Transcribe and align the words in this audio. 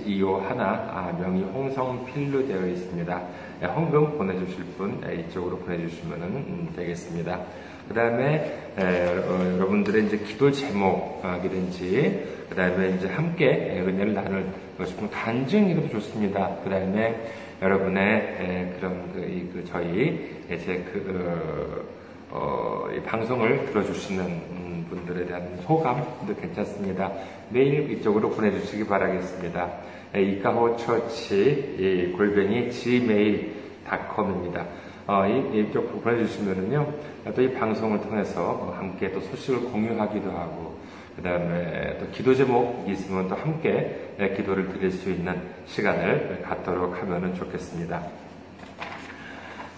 251 0.07 0.61
아, 0.61 1.13
명의 1.21 1.43
홍성필로 1.45 2.47
되어 2.47 2.67
있습니다. 2.67 3.23
헌금 3.63 4.19
보내주실 4.19 4.65
분 4.77 5.01
이쪽으로 5.29 5.59
보내주시면 5.59 6.23
음, 6.23 6.73
되겠습니다. 6.75 7.41
그 7.89 7.95
다음에 7.95 8.59
어, 8.79 9.55
여러분들의 9.57 10.07
이제 10.07 10.17
기도 10.19 10.51
제목이든지 10.51 12.27
그 12.49 12.55
다음에 12.55 12.97
이제 12.97 13.09
함께 13.09 13.83
은혜를 13.87 14.15
나눌 14.15 14.47
싶은 14.85 15.11
간증이도 15.11 15.89
좋습니다. 15.91 16.57
그 16.65 16.71
다음에 16.71 17.15
여러분의 17.61 18.75
그런 18.79 19.13
그, 19.13 19.21
그 19.53 19.65
저희 19.67 20.43
이제 20.51 20.85
그 20.93 21.87
어, 22.31 22.89
어 22.89 22.89
방송을 23.05 23.67
들어주시는 23.67 24.87
분들에 24.89 25.27
대한 25.27 25.59
소감도 25.67 26.35
괜찮습니다. 26.41 27.13
메일 27.51 27.91
이쪽으로 27.93 28.31
보내주시기 28.31 28.87
바라겠습니다. 28.87 29.71
이카호 30.15 30.77
처치 30.77 32.13
골뱅이 32.17 32.71
gmail.com입니다. 32.71 34.67
어, 35.07 35.27
이, 35.27 35.61
이쪽 35.61 36.03
보내주시면은요, 36.03 36.93
또 37.35 37.43
이 37.43 37.53
방송을 37.53 38.01
통해서 38.03 38.75
함께 38.77 39.11
또 39.13 39.21
소식을 39.21 39.71
공유하기도 39.71 40.31
하고, 40.31 40.77
그 41.17 41.23
다음에 41.23 41.99
또 41.99 42.07
기도 42.13 42.35
제목이 42.35 42.93
있으면 42.93 43.29
또 43.29 43.35
함께 43.35 44.11
기도를 44.37 44.73
드릴 44.73 44.91
수 44.91 45.11
있는 45.11 45.41
시간을 45.67 46.43
갖도록 46.43 47.01
하면 47.03 47.35
좋겠습니다. 47.35 48.03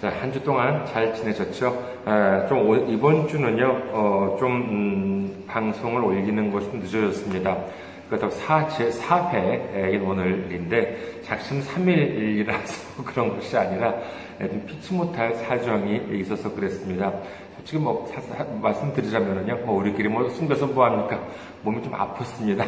자, 0.00 0.10
한 0.20 0.30
주 0.32 0.42
동안 0.42 0.84
잘 0.86 1.14
지내셨죠? 1.14 2.02
아, 2.04 2.46
좀 2.48 2.88
이번 2.90 3.26
주는요, 3.26 3.66
어, 3.92 4.36
좀 4.38 4.52
음, 4.52 5.44
방송을 5.46 6.04
올리는 6.04 6.50
것이 6.52 6.68
늦어졌습니다. 6.76 7.56
그렇다고 8.08 8.30
4, 8.32 8.68
제 8.68 8.90
4회인 8.90 10.06
오늘인데 10.06 11.22
작심 11.22 11.60
3일이라서 11.62 13.04
그런 13.06 13.34
것이 13.34 13.56
아니라 13.56 13.94
피치 14.66 14.92
못할 14.94 15.34
사정이 15.34 16.20
있어서 16.20 16.52
그랬습니다. 16.54 17.12
솔직히 17.56 17.78
뭐 17.78 18.06
사, 18.12 18.20
사, 18.20 18.44
말씀드리자면요, 18.60 19.64
뭐 19.64 19.76
우리끼리 19.76 20.08
뭐 20.08 20.28
숨겨서 20.28 20.66
뭐합니까? 20.66 21.18
몸이 21.62 21.82
좀 21.82 21.92
아팠습니다. 21.92 22.66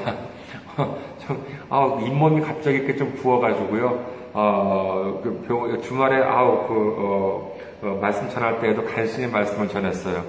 좀, 1.26 1.44
아, 1.68 1.98
잇몸이 2.00 2.40
갑자기 2.40 2.78
이렇게 2.78 2.96
좀 2.96 3.12
부어가지고요. 3.14 4.16
어, 4.32 5.20
그 5.22 5.44
병, 5.46 5.80
주말에 5.82 6.22
아우 6.22 6.66
그 6.68 6.74
어, 6.98 7.56
어, 7.82 7.98
말씀 8.00 8.28
전할 8.30 8.60
때에도 8.60 8.84
간신히 8.84 9.26
말씀을 9.30 9.69
전했어요. 9.69 10.25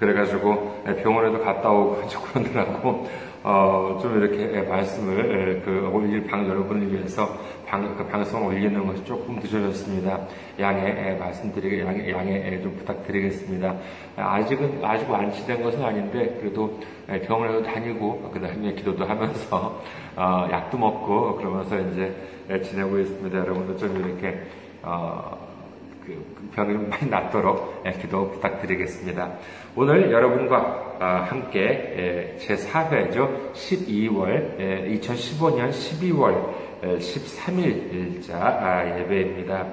그래가지고 0.00 0.82
병원에도 1.02 1.44
갔다 1.44 1.70
오고 1.70 2.00
그러더라고. 2.32 3.06
어, 3.42 3.98
좀 4.02 4.18
이렇게 4.18 4.60
말씀을 4.62 5.62
그 5.64 5.88
올릴 5.90 6.26
방 6.26 6.46
여러분을 6.46 6.92
위해서 6.92 7.38
방, 7.66 7.96
그 7.96 8.06
방송 8.06 8.44
올리는 8.46 8.86
것이 8.86 9.02
조금 9.04 9.36
늦어졌습니다. 9.36 10.26
양해 10.58 11.14
말씀드리게 11.14 11.80
양해, 11.80 12.10
양해 12.10 12.60
좀 12.60 12.76
부탁드리겠습니다. 12.76 13.76
아직은 14.16 14.80
아직 14.84 15.08
완치된 15.08 15.62
것은 15.62 15.82
아닌데 15.82 16.36
그래도 16.38 16.78
병원에도 17.26 17.62
다니고 17.62 18.30
그다음에 18.30 18.74
기도도 18.74 19.06
하면서 19.06 19.82
어, 20.16 20.48
약도 20.50 20.76
먹고 20.76 21.36
그러면서 21.36 21.78
이제 21.78 22.14
지내고 22.62 22.98
있습니다. 22.98 23.38
여러분도 23.38 23.76
좀 23.78 23.96
이렇게 23.96 24.38
어, 24.82 25.48
그 26.04 26.50
병이 26.54 26.74
많이 26.88 27.08
낫도록 27.08 27.84
기도 28.00 28.30
부탁드리겠습니다. 28.32 29.32
오늘 29.76 30.10
여러분과 30.10 30.96
아, 30.98 31.26
함께 31.28 32.36
제4회죠. 32.40 33.52
12월, 33.52 34.58
2015년 35.00 35.70
12월 35.70 36.54
13일자 36.82 38.32
아, 38.34 38.98
예배입니다. 38.98 39.66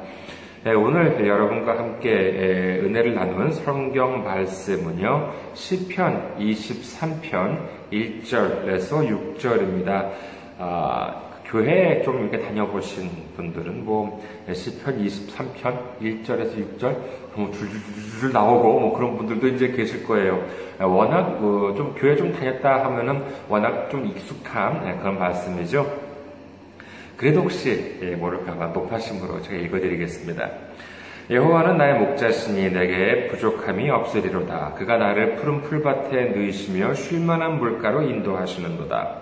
오늘 0.78 1.28
여러분과 1.28 1.80
함께 1.80 2.80
은혜를 2.84 3.16
나누는 3.16 3.52
성경 3.54 4.24
말씀은요, 4.24 5.34
10편 5.54 6.38
23편 6.38 7.68
1절에서 7.92 9.36
6절입니다. 9.40 11.27
교회에 11.50 12.04
좀 12.04 12.22
이렇게 12.22 12.40
다녀보신 12.46 13.10
분들은 13.36 13.86
뭐 13.86 14.22
10편, 14.50 15.06
23편, 15.06 16.00
1절에서 16.02 16.78
6절 16.78 16.96
뭐 17.36 17.52
줄줄줄 17.52 18.34
나오고 18.34 18.80
뭐 18.80 18.94
그런 18.94 19.18
분들도 19.18 19.48
이제 19.48 19.70
계실 19.70 20.04
거예요. 20.04 20.44
워낙 20.80 21.40
그 21.40 21.74
좀 21.78 21.94
교회 21.98 22.16
좀 22.16 22.34
다녔다 22.34 22.86
하면은 22.86 23.24
워낙 23.48 23.90
좀 23.90 24.06
익숙한 24.08 24.84
네, 24.84 24.98
그런 25.00 25.20
말씀이죠. 25.20 25.90
그래도 27.16 27.42
혹시 27.42 27.98
예, 28.02 28.16
모를까봐 28.16 28.68
높아심으로 28.68 29.42
제가 29.42 29.56
읽어드리겠습니다. 29.56 30.50
여호와는 31.30 31.78
나의 31.78 32.00
목자시니 32.00 32.72
내게 32.72 33.28
부족함이 33.28 33.90
없으리로다. 33.90 34.76
그가 34.76 34.98
나를 34.98 35.36
푸른 35.36 35.62
풀밭에 35.62 36.30
누이시며 36.36 36.94
쉴만한 36.94 37.58
물가로 37.58 38.04
인도하시는도다. 38.04 39.22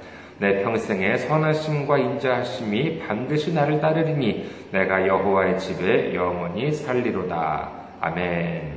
내 0.41 0.63
평생에 0.63 1.17
선하심과 1.17 1.99
인자하심이 1.99 2.97
반드시 2.97 3.53
나를 3.53 3.79
따르리니 3.79 4.49
내가 4.71 5.05
여호와의 5.05 5.59
집에 5.59 6.15
영원히 6.15 6.71
살리로다. 6.71 7.69
아멘. 8.01 8.73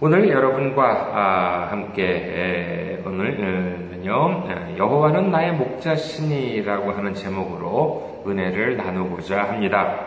오늘 0.00 0.30
여러분과 0.30 1.10
아, 1.12 1.68
함께 1.70 3.02
오늘은요 3.04 4.76
여호와는 4.78 5.30
나의 5.30 5.52
목자신이라고 5.52 6.92
하는 6.92 7.12
제목으로 7.12 8.24
은혜를 8.26 8.78
나누고자 8.78 9.42
합니다. 9.42 10.00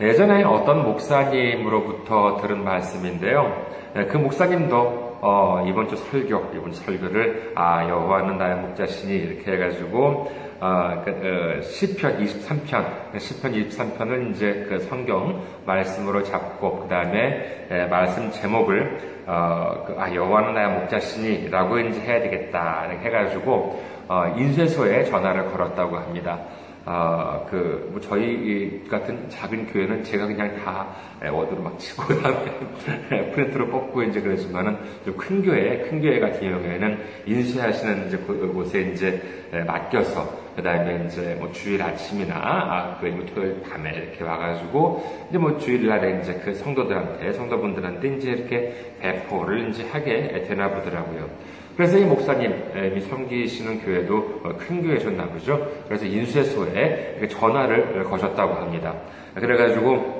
예전에 0.00 0.42
어떤 0.42 0.82
목사님으로부터 0.82 2.38
들은 2.38 2.64
말씀인데요. 2.64 3.64
그 4.08 4.16
목사님도 4.16 5.09
어, 5.22 5.62
이번 5.66 5.88
주 5.88 5.96
설교, 5.96 6.52
이번 6.54 6.72
주 6.72 6.82
설교를, 6.82 7.52
아, 7.54 7.86
여호와는 7.86 8.38
나의 8.38 8.56
목자시니, 8.56 9.14
이렇게 9.14 9.52
해가지고, 9.52 10.32
어, 10.60 11.02
그, 11.04 11.10
어, 11.10 11.60
10편 11.60 12.18
23편, 12.20 13.12
10편 13.12 13.68
23편을 13.68 14.30
이제 14.30 14.66
그 14.66 14.78
성경 14.80 15.42
말씀으로 15.66 16.22
잡고, 16.22 16.80
그 16.80 16.88
다음에 16.88 17.86
말씀 17.90 18.30
제목을, 18.30 19.24
어, 19.26 19.84
그, 19.86 19.96
아, 19.98 20.14
여호와는 20.14 20.54
나의 20.54 20.80
목자시니, 20.80 21.50
라고 21.50 21.78
이제 21.78 22.00
해야 22.00 22.20
되겠다, 22.20 22.88
해가지고, 22.88 23.82
어, 24.08 24.34
인쇄소에 24.36 25.04
전화를 25.04 25.52
걸었다고 25.52 25.98
합니다. 25.98 26.38
아, 26.92 27.46
그, 27.48 27.88
뭐 27.92 28.00
저희 28.00 28.82
같은 28.90 29.28
작은 29.28 29.66
교회는 29.66 30.02
제가 30.02 30.26
그냥 30.26 30.56
다 30.56 30.88
워드로 31.20 31.62
막 31.62 31.78
치고 31.78 32.02
다음에 32.20 33.30
프린트로 33.30 33.68
뽑고 33.68 34.02
이제 34.02 34.20
그러지만은 34.20 34.76
좀 35.04 35.14
큰 35.30 35.42
교회, 35.42 35.78
큰 35.82 36.02
교회 36.02 36.18
같은 36.18 36.40
경우에는 36.40 36.98
인쇄하시는 37.26 38.08
이제 38.08 38.16
곳에 38.16 38.80
이제 38.80 39.22
맡겨서 39.64 40.40
그 40.56 40.62
다음에 40.62 41.06
이제 41.06 41.36
뭐 41.38 41.52
주일 41.52 41.80
아침이나, 41.80 42.34
아, 42.34 42.98
그 43.00 43.24
토요일 43.32 43.62
밤에 43.62 43.90
이렇게 43.94 44.24
와가지고, 44.24 45.28
이제 45.28 45.38
뭐 45.38 45.56
주일날에 45.58 46.20
이제 46.20 46.34
그 46.44 46.52
성도들한테, 46.52 47.32
성도분들한테 47.32 48.16
이제 48.16 48.30
이렇게 48.32 48.94
배포를 49.00 49.68
이제 49.68 49.86
하게 49.88 50.44
되나 50.48 50.68
보더라고요. 50.70 51.30
그래서 51.76 51.98
이 51.98 52.04
목사님이 52.04 53.00
섬기시는 53.00 53.80
교회도 53.80 54.40
어, 54.44 54.56
큰 54.58 54.82
교회셨나 54.82 55.26
보죠. 55.28 55.66
그래서 55.86 56.04
인쇄소에 56.04 57.26
전화를 57.28 58.04
거셨다고 58.04 58.54
합니다. 58.54 58.94
그래가지고 59.34 60.19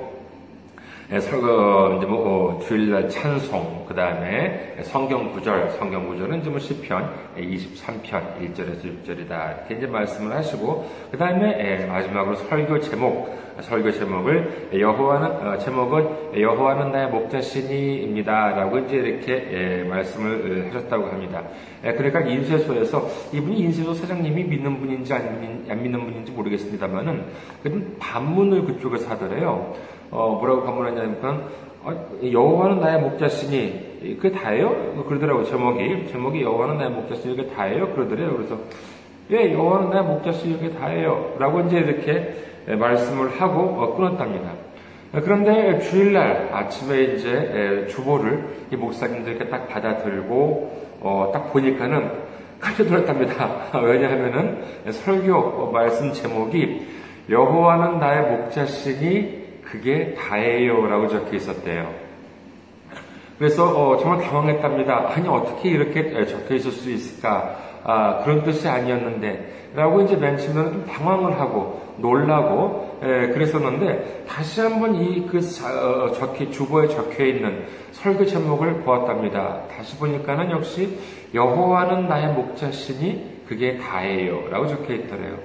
설거 1.19 1.95
이제 1.97 2.05
뭐 2.05 2.55
어, 2.55 2.59
주일날 2.65 3.09
찬송 3.09 3.83
그 3.85 3.93
다음에 3.93 4.77
성경 4.83 5.33
구절 5.33 5.71
성경 5.71 6.07
구절은 6.07 6.39
이제 6.39 6.49
뭐 6.49 6.57
시편 6.57 7.09
23편 7.35 8.39
1절에서 8.39 8.83
6절이다 8.83 9.27
이렇게 9.27 9.75
이제 9.75 9.87
말씀을 9.87 10.33
하시고 10.33 10.89
그 11.11 11.17
다음에 11.17 11.81
예, 11.81 11.85
마지막으로 11.85 12.35
설교 12.35 12.79
제목 12.79 13.29
설교 13.59 13.91
제목을 13.91 14.69
여호와는 14.73 15.47
어, 15.47 15.57
제목은 15.57 16.39
여호와는 16.39 16.93
나의 16.93 17.09
목자신이입니다라고 17.09 18.79
이제 18.79 18.95
이렇게 18.95 19.33
예, 19.51 19.83
말씀을 19.83 20.69
하셨다고 20.73 21.07
합니다. 21.07 21.43
그러니까 21.81 22.21
인쇄소에서 22.21 23.09
이분이 23.33 23.59
인쇄소 23.59 23.93
사장님이 23.95 24.45
믿는 24.45 24.79
분인지 24.79 25.13
안, 25.13 25.61
믿는 25.67 26.05
분인지 26.05 26.31
모르겠습니다만은 26.31 27.25
반문을 27.99 28.63
그쪽에서 28.65 29.09
하더래요. 29.09 29.75
어, 30.11 30.37
뭐라고 30.39 30.63
반문하냐면 30.63 31.49
어, 31.83 32.09
여호와는 32.21 32.79
나의 32.79 33.01
목자시니 33.01 34.17
그게 34.19 34.31
다예요? 34.31 35.03
그러더라고 35.07 35.43
제목이 35.43 36.07
제목이 36.11 36.41
여호와는 36.41 36.77
나의 36.77 36.91
목자시니 36.91 37.35
그게 37.35 37.49
다예요? 37.49 37.93
그러더래요. 37.93 38.35
그래서 38.35 38.57
예 39.31 39.53
여호와는 39.53 39.89
나의 39.89 40.03
목자시니 40.03 40.59
그게 40.59 40.73
다예요.라고 40.77 41.61
이제 41.61 41.77
이렇게 41.79 42.35
말씀을 42.75 43.41
하고 43.41 43.61
어, 43.81 43.95
끊었답니다. 43.95 44.51
그런데 45.11 45.79
주일날 45.79 46.49
아침에 46.53 47.03
이제 47.03 47.85
주보를 47.89 48.45
이 48.71 48.75
목사님들께 48.75 49.49
딱 49.49 49.67
받아들고 49.67 50.81
어, 51.01 51.31
딱 51.33 51.51
보니까는 51.51 52.11
깜짝 52.59 52.87
놀랐답니다. 52.87 53.71
왜냐하면은 53.81 54.63
설교 54.89 55.71
말씀 55.71 56.13
제목이 56.13 56.85
여호와는 57.29 57.99
나의 57.99 58.37
목자시니 58.37 59.40
그게 59.71 60.13
다예요라고 60.15 61.07
적혀 61.07 61.37
있었대요. 61.37 61.93
그래서 63.39 63.65
어, 63.65 63.97
정말 63.97 64.21
당황했답니다. 64.21 65.13
아니 65.15 65.27
어떻게 65.27 65.69
이렇게 65.69 66.25
적혀 66.25 66.55
있을 66.55 66.71
수 66.71 66.91
있을까? 66.91 67.55
아, 67.83 68.19
그런 68.23 68.43
뜻이 68.43 68.67
아니었는데 68.67 69.69
라고 69.73 70.01
이제 70.01 70.15
맨 70.17 70.37
처음에는 70.37 70.73
좀 70.73 70.85
당황을 70.85 71.39
하고 71.39 71.81
놀라고 71.97 72.99
에, 73.01 73.29
그랬었는데 73.29 74.25
다시 74.27 74.59
한번 74.61 74.95
이그 74.95 75.39
어, 75.63 76.11
적혀 76.11 76.51
주보에 76.51 76.87
적혀 76.89 77.25
있는 77.25 77.65
설교 77.93 78.25
제목을 78.25 78.81
보았답니다. 78.81 79.61
다시 79.75 79.97
보니까는 79.97 80.51
역시 80.51 80.99
여호와는 81.33 82.09
나의 82.09 82.33
목자시니 82.33 83.43
그게 83.47 83.77
다예요라고 83.77 84.67
적혀 84.67 84.93
있더래요. 84.95 85.37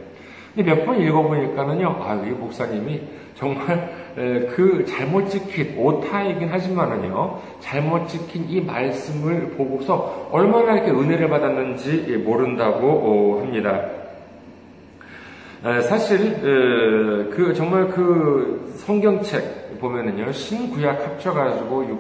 몇 0.56 0.84
번 0.87 1.00
읽어보니까는요, 1.00 1.96
아, 2.02 2.14
이 2.26 2.31
목사님이 2.31 3.02
정말 3.34 4.06
그 4.16 4.86
잘못 4.88 5.28
찍힌 5.28 5.76
오타이긴 5.76 6.48
하지만은요 6.48 7.38
잘못 7.60 8.08
찍힌 8.08 8.48
이 8.48 8.62
말씀을 8.62 9.50
보고서 9.50 10.28
얼마나 10.32 10.72
이렇게 10.72 10.90
은혜를 10.90 11.28
받았는지 11.28 12.16
모른다고 12.24 12.88
어, 12.88 13.40
합니다. 13.42 13.90
사실 15.82 16.40
그 17.30 17.52
정말 17.54 17.88
그 17.88 18.72
성경책 18.76 19.66
보면은요 19.80 20.32
신구약 20.32 21.06
합쳐가지고 21.06 21.98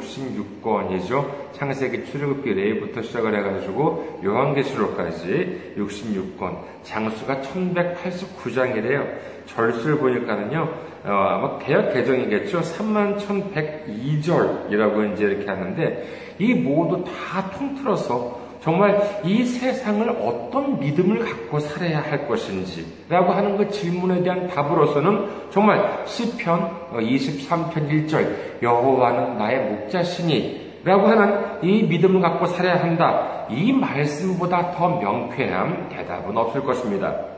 66권이죠. 0.62 1.52
창세기 1.52 2.06
출애굽기 2.06 2.54
레이부터 2.54 3.02
시작을 3.02 3.36
해가지고 3.36 4.20
요한계시록까지 4.24 5.74
66권. 5.76 6.56
장수가 6.82 7.40
1189장이래요. 7.40 9.06
절수를 9.46 9.98
보니까는요 9.98 10.95
어, 11.06 11.12
아마 11.12 11.58
개혁 11.58 11.92
개정이겠죠. 11.94 12.60
31,102절이라고 12.60 15.12
이제 15.12 15.24
이렇게 15.24 15.46
하는데 15.46 16.04
이 16.38 16.54
모두 16.54 17.04
다 17.04 17.50
통틀어서 17.50 18.46
정말 18.60 19.20
이 19.24 19.44
세상을 19.44 20.08
어떤 20.10 20.78
믿음을 20.80 21.20
갖고 21.20 21.60
살아야 21.60 22.00
할 22.00 22.26
것인지라고 22.26 23.32
하는 23.32 23.56
그 23.56 23.70
질문에 23.70 24.24
대한 24.24 24.48
답으로서는 24.48 25.28
정말 25.50 26.02
시편 26.06 26.88
23편 26.94 27.88
1절 27.88 28.60
여호와는 28.60 29.38
나의 29.38 29.70
목자시니 29.70 30.66
라고 30.82 31.06
하는 31.06 31.62
이 31.62 31.84
믿음을 31.84 32.20
갖고 32.20 32.46
살아야 32.46 32.82
한다. 32.82 33.46
이 33.50 33.72
말씀보다 33.72 34.72
더 34.72 34.88
명쾌한 35.00 35.90
대답은 35.90 36.36
없을 36.36 36.64
것입니다. 36.64 37.35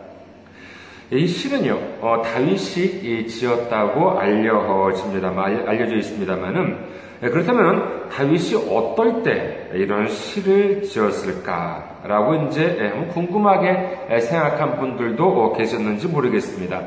이 1.10 1.26
시는요, 1.26 1.78
어, 2.02 2.22
다윗이 2.22 3.26
지었다고 3.28 4.18
알려집니다. 4.18 5.32
알려져 5.38 5.96
있습니다만은, 5.96 6.76
예, 7.22 7.28
그렇다면 7.30 8.10
다윗이 8.10 8.54
어떨 8.70 9.22
때 9.22 9.70
이런 9.72 10.08
시를 10.08 10.82
지었을까라고 10.82 12.46
이제 12.46 12.76
예, 12.78 13.06
궁금하게 13.12 14.20
생각한 14.20 14.78
분들도 14.78 15.24
어, 15.24 15.56
계셨는지 15.56 16.08
모르겠습니다. 16.08 16.82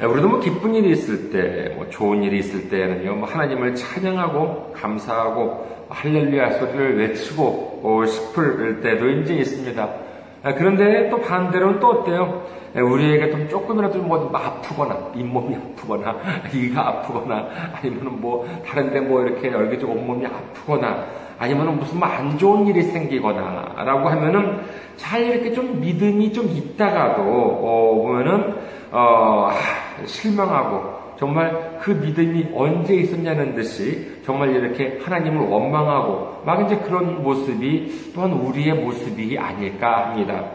예, 0.00 0.06
우리도 0.06 0.28
뭐 0.28 0.40
기쁜 0.40 0.74
일이 0.74 0.90
있을 0.92 1.30
때, 1.30 1.74
뭐 1.76 1.90
좋은 1.90 2.22
일이 2.22 2.38
있을 2.38 2.70
때는요, 2.70 3.14
뭐 3.16 3.28
하나님을 3.28 3.74
찬양하고 3.74 4.72
감사하고 4.72 5.84
할렐루야 5.90 6.58
소리를 6.58 6.98
외치고 6.98 7.80
어, 7.84 8.06
싶을 8.06 8.80
때도 8.80 9.10
이제 9.10 9.34
있습니다. 9.34 10.03
아, 10.44 10.52
그런데 10.52 11.08
또 11.08 11.20
반대로는 11.20 11.80
또 11.80 11.88
어때요? 11.88 12.42
예, 12.76 12.80
우리에게 12.80 13.30
좀 13.30 13.48
조금이라도 13.48 13.98
뭐 14.00 14.30
아프거나 14.32 15.12
잇몸이 15.14 15.56
아프거나 15.56 16.16
이가 16.52 16.88
아프거나 16.88 17.46
아니면 17.74 18.20
뭐 18.20 18.46
다른데 18.66 19.00
뭐 19.00 19.22
이렇게 19.22 19.50
여기저기 19.50 19.90
온몸이 19.92 20.26
아프거나 20.26 21.04
아니면 21.38 21.78
무슨 21.78 21.98
뭐 21.98 22.08
안 22.08 22.36
좋은 22.36 22.66
일이 22.66 22.82
생기거나라고 22.82 24.08
하면은 24.08 24.60
잘 24.96 25.22
이렇게 25.22 25.52
좀 25.52 25.80
믿음이 25.80 26.32
좀 26.32 26.46
있다가도 26.46 27.22
어, 27.22 28.02
보면은 28.02 28.54
어, 28.92 29.50
실망하고 30.04 31.14
정말 31.16 31.73
그 31.84 31.90
믿음이 31.90 32.48
언제 32.54 32.94
있었냐는 32.94 33.54
듯이 33.54 34.18
정말 34.24 34.56
이렇게 34.56 34.98
하나님을 35.04 35.46
원망하고 35.48 36.42
막 36.46 36.64
이제 36.64 36.78
그런 36.78 37.22
모습이 37.22 38.12
또한 38.14 38.32
우리의 38.32 38.72
모습이 38.72 39.38
아닐까 39.38 40.08
합니다. 40.08 40.46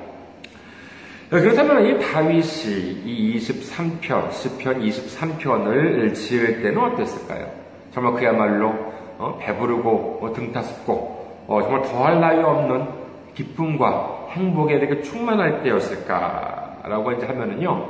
그렇다면 1.29 1.85
이 1.85 1.99
다윗이 1.99 3.03
이 3.05 3.37
23편, 3.37 4.29
10편 4.31 4.81
23편을 4.83 6.15
지을 6.15 6.63
때는 6.63 6.79
어땠을까요? 6.79 7.47
정말 7.93 8.13
그야말로 8.13 8.73
어, 9.19 9.37
배부르고 9.39 10.21
어, 10.23 10.33
등타습고 10.33 11.43
어, 11.47 11.61
정말 11.61 11.83
더할 11.83 12.19
나위 12.19 12.41
없는 12.41 12.87
기쁨과 13.35 14.29
행복에 14.31 14.77
이렇게 14.77 15.03
충만할 15.03 15.61
때였을까라고 15.61 17.11
이제 17.11 17.27
하면은요. 17.27 17.89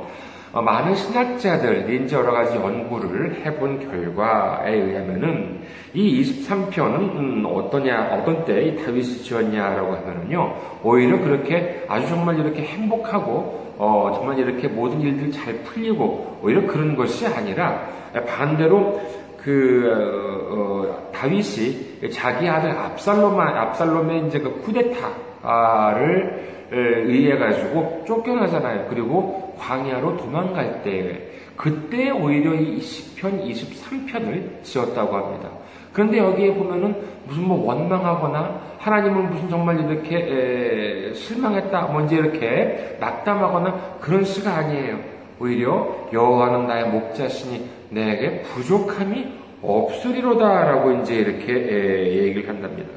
어, 0.52 0.60
많은 0.60 0.96
신학자들이 0.96 2.04
이제 2.04 2.16
여러 2.16 2.32
가지 2.32 2.56
연구를 2.56 3.42
해본 3.44 3.88
결과에 3.88 4.74
의하면은 4.74 5.60
이 5.94 6.22
23편은 6.22 7.16
음, 7.16 7.46
어떠냐, 7.46 8.10
어떤 8.12 8.44
때이 8.44 8.84
다윗이 8.84 9.22
지었냐라고 9.22 9.94
하면은요, 9.94 10.54
오히려 10.82 11.20
그렇게 11.20 11.84
아주 11.88 12.08
정말 12.08 12.40
이렇게 12.40 12.62
행복하고, 12.62 13.74
어, 13.78 14.10
정말 14.16 14.40
이렇게 14.40 14.66
모든 14.66 15.00
일들이 15.00 15.30
잘 15.30 15.54
풀리고, 15.62 16.40
오히려 16.42 16.66
그런 16.66 16.96
것이 16.96 17.26
아니라 17.28 17.86
반대로 18.26 19.00
그, 19.36 19.88
어, 19.88 20.54
어 20.54 21.10
다윗이 21.12 22.10
자기 22.10 22.48
아들 22.48 22.72
압살롬, 22.72 23.38
압살롬의 23.38 24.26
이제 24.26 24.40
그 24.40 24.60
쿠데타를 24.62 26.50
의해 26.72 27.36
가지고 27.36 28.02
쫓겨나잖아요. 28.06 28.86
그리고 28.88 29.49
광야로 29.60 30.16
도망갈 30.16 30.82
때 30.82 31.28
그때 31.56 32.10
오히려 32.10 32.54
이 32.54 32.80
시편 32.80 33.44
23편을 33.44 34.62
지었다고 34.64 35.14
합니다. 35.14 35.50
그런데 35.92 36.18
여기에 36.18 36.54
보면은 36.54 36.96
무슨 37.26 37.44
뭐 37.44 37.66
원망하거나 37.66 38.60
하나님은 38.78 39.30
무슨 39.30 39.50
정말 39.50 39.78
이렇게 39.78 40.16
에, 40.16 41.12
실망했다 41.12 41.82
뭔지 41.82 42.14
이렇게 42.14 42.96
낙담하거나 42.98 43.98
그런 44.00 44.24
시가 44.24 44.56
아니에요. 44.56 44.98
오히려 45.38 46.08
여호와는 46.12 46.66
나의 46.66 46.88
목자시니 46.88 47.68
내게 47.90 48.42
부족함이 48.42 49.40
없으리로다라고 49.62 50.92
이제 51.02 51.16
이렇게 51.16 51.52
에, 51.52 52.24
얘기를 52.24 52.48
한답니다. 52.48 52.88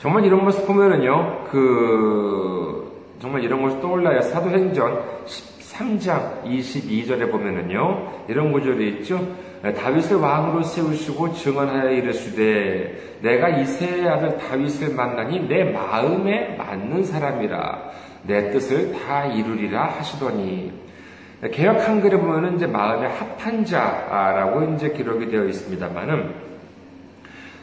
정말 0.00 0.24
이런 0.24 0.44
모습 0.44 0.66
보면은요, 0.66 1.44
그, 1.50 2.87
정말 3.20 3.42
이런 3.42 3.62
것이 3.62 3.80
떠올라요. 3.80 4.22
사도행전 4.22 5.24
13장 5.26 6.44
22절에 6.44 7.30
보면은요, 7.30 8.24
이런 8.28 8.52
구절이 8.52 8.88
있죠. 8.98 9.20
다윗을 9.62 10.18
왕으로 10.18 10.62
세우시고 10.62 11.32
증언하여 11.32 11.90
이르시되 11.90 13.18
내가 13.22 13.48
이세의 13.48 14.08
아들 14.08 14.38
다윗을 14.38 14.94
만나니 14.94 15.48
내 15.48 15.64
마음에 15.64 16.54
맞는 16.56 17.02
사람이라 17.02 17.90
내 18.22 18.50
뜻을 18.50 18.92
다 18.92 19.26
이루리라 19.26 19.86
하시더니 19.86 20.72
개혁 21.52 21.88
한글에 21.88 22.16
보면은 22.18 22.56
이제 22.56 22.66
마음에 22.66 23.08
합한 23.08 23.64
자라고 23.64 24.74
이제 24.74 24.90
기록이 24.90 25.28
되어 25.28 25.44
있습니다만은 25.44 26.34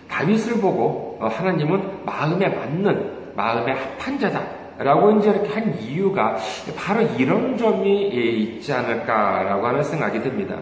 다윗을 0.10 0.62
보고 0.62 1.18
하나님은 1.22 2.06
마음에 2.06 2.50
맞는 2.50 3.36
마음에 3.36 3.72
합한 3.72 4.20
자다 4.20 4.55
라고 4.77 5.12
이제 5.12 5.29
이렇게 5.29 5.53
한 5.53 5.79
이유가 5.79 6.38
바로 6.75 7.01
이런 7.17 7.58
점이 7.58 8.08
있지 8.08 8.74
않을까라고 8.74 9.65
하는 9.67 9.84
생각이 9.84 10.22
듭니다. 10.22 10.58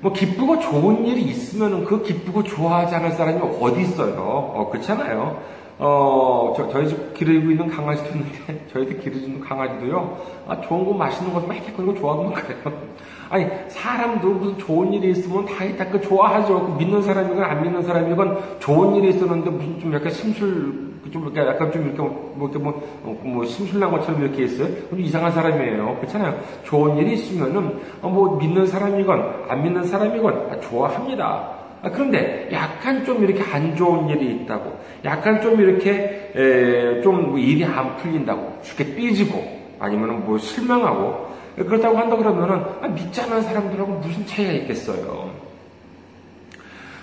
뭐 0.00 0.12
기쁘고 0.12 0.58
좋은 0.58 1.06
일이 1.06 1.22
있으면 1.22 1.84
그 1.84 2.02
기쁘고 2.02 2.42
좋아하지 2.42 2.94
않을 2.96 3.12
사람이 3.12 3.40
어디 3.60 3.82
있어요? 3.82 4.16
어, 4.18 4.68
그렇잖아요. 4.70 5.40
어, 5.78 6.54
저, 6.56 6.68
저희 6.68 6.88
집 6.88 7.14
기르고 7.14 7.50
있는 7.50 7.68
강아지도 7.68 8.10
있는데, 8.10 8.66
저희들 8.72 9.00
기르는 9.00 9.40
강아지도요, 9.40 10.18
아, 10.48 10.60
좋은 10.60 10.84
거 10.84 10.92
맛있는 10.92 11.32
것만 11.32 11.56
이렇게 11.56 11.72
그런 11.72 11.94
거 11.94 12.00
좋아하는 12.00 12.32
거예요. 12.32 12.72
아니, 13.30 13.46
사람도 13.68 14.28
무슨 14.28 14.58
좋은 14.58 14.92
일이 14.92 15.12
있으면 15.12 15.46
다 15.46 15.64
이따 15.64 15.88
그 15.88 16.00
좋아하죠. 16.00 16.66
그 16.66 16.78
믿는 16.78 17.02
사람이건 17.02 17.42
안 17.42 17.62
믿는 17.62 17.82
사람이건 17.82 18.58
좋은 18.60 18.96
일이 18.96 19.08
있었는데 19.08 19.50
무슨 19.50 19.80
좀 19.80 19.94
약간 19.94 20.10
심술, 20.12 20.91
좀 21.10 21.22
이렇게 21.24 21.40
약간 21.40 21.72
좀 21.72 21.86
이렇게 21.86 22.02
뭐, 22.02 22.48
이렇게 22.48 22.58
뭐, 22.58 22.72
어, 23.02 23.20
뭐 23.22 23.44
심술난 23.44 23.90
것처럼 23.90 24.22
이렇게 24.22 24.44
있어요. 24.44 24.68
좀 24.88 25.00
이상한 25.00 25.32
사람이에요. 25.32 25.96
그렇잖아요. 26.00 26.38
좋은 26.64 26.96
일이 26.98 27.14
있으면은, 27.14 27.80
어, 28.00 28.08
뭐 28.08 28.36
믿는 28.36 28.66
사람이건 28.66 29.46
안 29.48 29.62
믿는 29.62 29.84
사람이건 29.84 30.50
아, 30.50 30.60
좋아합니다. 30.60 31.50
아, 31.82 31.90
그런데 31.90 32.48
약간 32.52 33.04
좀 33.04 33.24
이렇게 33.24 33.42
안 33.42 33.74
좋은 33.74 34.08
일이 34.08 34.36
있다고, 34.36 34.78
약간 35.04 35.40
좀 35.40 35.60
이렇게 35.60 36.30
에, 36.34 37.00
좀뭐 37.02 37.38
일이 37.38 37.64
안 37.64 37.96
풀린다고, 37.96 38.60
쉽게 38.62 38.94
삐지고, 38.94 39.42
아니면 39.80 40.24
뭐 40.24 40.38
실망하고, 40.38 41.32
그렇다고 41.56 41.98
한다 41.98 42.16
그러면은 42.16 42.64
아, 42.80 42.88
믿지 42.88 43.20
않는 43.20 43.42
사람들하고 43.42 43.92
무슨 43.94 44.24
차이가 44.26 44.52
있겠어요. 44.52 45.30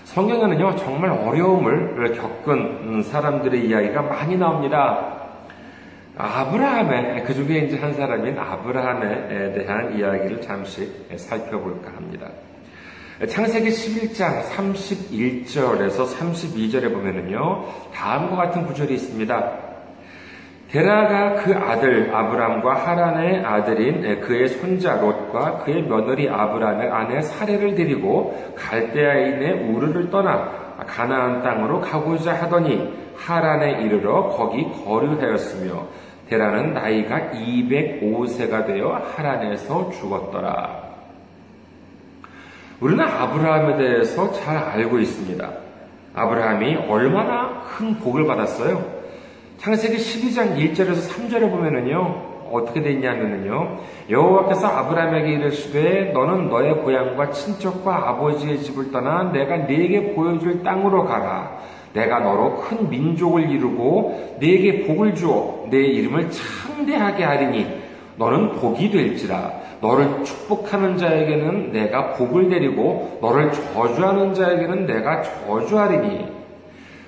성경에는요 0.09 0.75
정말 0.77 1.11
어려움을 1.11 2.13
겪은 2.13 3.03
사람들의 3.03 3.63
이야기가 3.63 4.01
많이 4.01 4.35
나옵니다. 4.37 5.17
아브라함의 6.17 7.23
그 7.25 7.33
중에 7.35 7.59
이제 7.59 7.77
한 7.77 7.93
사람인 7.93 8.37
아브라함에 8.39 9.53
대한 9.53 9.95
이야기를 9.95 10.41
잠시 10.41 10.91
살펴볼까 11.15 11.91
합니다. 11.95 12.27
창세기 13.27 13.69
11장 13.69 14.49
31절에서 14.49 16.07
32절에 16.07 16.91
보면은요 16.91 17.65
다음과 17.93 18.35
같은 18.35 18.65
구절이 18.65 18.95
있습니다. 18.95 19.51
데라가 20.71 21.35
그 21.35 21.53
아들 21.53 22.15
아브람과 22.15 22.73
하란의 22.73 23.45
아들인 23.45 24.21
그의 24.21 24.47
손자 24.47 24.95
롯 24.95 25.18
과 25.31 25.59
그의 25.59 25.83
며느리 25.83 26.29
아브람의 26.29 26.89
아내 26.89 27.21
사례를 27.21 27.75
데리고 27.75 28.53
갈대아인의 28.55 29.69
우르를 29.69 30.09
떠나 30.09 30.75
가나안 30.87 31.43
땅으로 31.43 31.81
가고자 31.81 32.33
하더니 32.33 32.93
하란에 33.15 33.83
이르러 33.83 34.29
거기 34.29 34.65
거류하였으며 34.85 35.87
데라는 36.29 36.73
나이가 36.73 37.31
205세가 37.31 38.67
되어 38.67 39.01
하란에서 39.15 39.89
죽었더라. 39.91 40.89
우리는 42.79 43.03
아브라함에 43.03 43.77
대해서 43.77 44.31
잘 44.31 44.57
알고 44.57 44.99
있습니다. 44.99 45.49
아브라함이 46.13 46.75
얼마나 46.87 47.61
큰 47.63 47.97
복을 47.99 48.25
받았어요? 48.25 48.99
창세기 49.57 49.97
12장 49.97 50.55
1절에서 50.55 51.09
3절에 51.09 51.51
보면은요. 51.51 52.28
어떻게 52.51 52.81
되어 52.81 52.91
있냐면요. 52.93 53.77
여호와께서 54.09 54.67
아브라함에게 54.67 55.31
이르시되 55.33 56.11
너는 56.13 56.49
너의 56.49 56.75
고향과 56.75 57.31
친척과 57.31 58.09
아버지의 58.09 58.59
집을 58.59 58.91
떠나 58.91 59.31
내가 59.31 59.57
네게 59.57 60.13
보여줄 60.13 60.63
땅으로 60.63 61.05
가라. 61.05 61.57
내가 61.93 62.19
너로 62.19 62.57
큰 62.57 62.89
민족을 62.89 63.49
이루고 63.49 64.37
네게 64.39 64.85
복을 64.85 65.15
주어 65.15 65.65
내 65.69 65.77
이름을 65.77 66.29
창대하게 66.29 67.23
하리니 67.23 67.67
너는 68.17 68.53
복이 68.53 68.91
될지라. 68.91 69.51
너를 69.81 70.23
축복하는 70.23 70.97
자에게는 70.97 71.71
내가 71.71 72.13
복을 72.13 72.49
내리고 72.49 73.17
너를 73.21 73.51
저주하는 73.51 74.33
자에게는 74.33 74.85
내가 74.85 75.21
저주하리니 75.21 76.39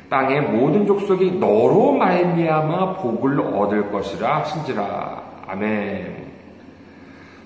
땅의 0.10 0.42
모든 0.42 0.86
족속이 0.86 1.40
너로 1.40 1.94
말미암아 1.94 2.96
복을 2.96 3.40
얻을 3.40 3.92
것이라 3.92 4.40
하신지라. 4.40 5.21
아멘. 5.52 6.32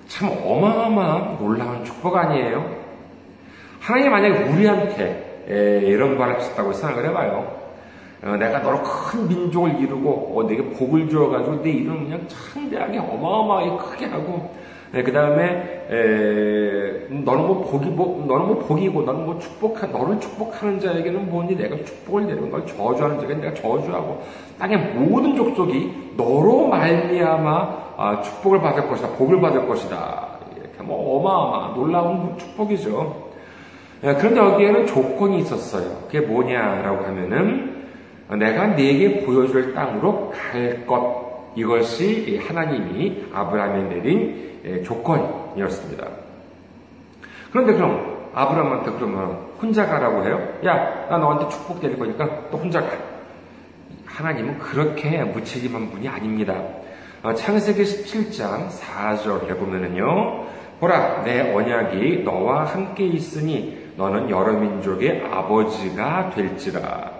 참 0.08 0.30
어마어마한 0.30 1.40
놀라운 1.40 1.84
축복 1.84 2.16
아니에요? 2.16 2.64
하나님 3.80 4.12
만약에 4.12 4.44
우리한테 4.44 5.82
이런 5.84 6.16
말을 6.16 6.36
하셨다고 6.36 6.72
생각을 6.74 7.10
해봐요. 7.10 7.66
어, 8.24 8.38
내가 8.38 8.60
너로 8.60 8.84
큰 8.84 9.28
민족을 9.28 9.80
이루고 9.80 10.40
어, 10.40 10.48
내게 10.48 10.64
복을 10.64 11.10
주어가지고 11.10 11.64
내 11.64 11.72
이름을 11.72 12.04
그냥 12.04 12.28
창대하게 12.28 13.00
어마어마하게 13.00 13.78
크게 13.78 14.06
하고 14.06 14.56
네, 14.96 15.04
그 15.04 15.12
다음에 15.12 15.88
너는 17.10 17.48
뭐 17.48 17.66
복이 17.70 17.90
뭐 17.90 18.24
너는 18.26 18.46
뭐 18.46 18.60
복이고 18.60 19.02
너는 19.02 19.26
뭐 19.26 19.38
축복한 19.38 19.92
너를 19.92 20.22
축복하는 20.22 20.80
자에게는 20.80 21.30
뭐니 21.30 21.58
내가 21.58 21.76
축복을 21.84 22.28
내리고 22.28 22.48
널 22.48 22.66
저주하는 22.66 23.20
자에게 23.20 23.36
내가 23.36 23.54
저주하고 23.56 24.24
땅의 24.58 24.78
모든 24.94 25.36
족속이 25.36 26.14
너로 26.16 26.68
말미암아 26.68 27.78
아, 27.98 28.22
축복을 28.22 28.62
받을 28.62 28.88
것이다 28.88 29.10
복을 29.18 29.42
받을 29.42 29.68
것이다 29.68 30.28
이렇게 30.56 30.82
뭐 30.82 31.18
어마어마 31.20 31.76
놀라운 31.76 32.38
축복이죠. 32.38 33.26
네, 34.00 34.16
그런데 34.16 34.40
여기에는 34.40 34.88
조건이 34.88 35.40
있었어요. 35.40 35.90
그게 36.06 36.22
뭐냐라고 36.22 37.04
하면은 37.04 37.84
내가 38.30 38.68
네게 38.68 39.26
보여줄 39.26 39.74
땅으로 39.74 40.32
갈 40.32 40.86
것. 40.88 41.25
이것이 41.56 42.42
하나님이 42.46 43.28
아브라함에 43.34 43.84
내린 43.84 44.60
예, 44.66 44.82
조건이었습니다. 44.84 46.08
그런데 47.52 47.74
그럼 47.74 48.30
아브라함한테 48.34 48.92
그러면 48.92 49.46
혼자 49.62 49.86
가라고 49.86 50.26
해요? 50.26 50.48
야, 50.66 51.08
나 51.10 51.18
너한테 51.18 51.50
축복 51.50 51.80
드릴 51.80 51.98
거니까 51.98 52.50
또 52.52 52.58
혼자 52.58 52.82
가. 52.82 52.88
하나님은 54.06 54.60
그렇게 54.60 55.24
무책임한 55.24 55.92
분이 55.92 56.08
아닙니다. 56.08 56.62
어, 57.24 57.34
창세기 57.34 57.84
17장 57.84 58.70
4절에 58.70 59.58
보면은요, 59.58 60.46
보라, 60.80 61.24
내 61.24 61.54
언약이 61.54 62.24
너와 62.24 62.66
함께 62.66 63.06
있으니 63.06 63.92
너는 63.98 64.30
여러 64.30 64.54
민족의 64.54 65.26
아버지가 65.32 66.32
될지라. 66.32 67.12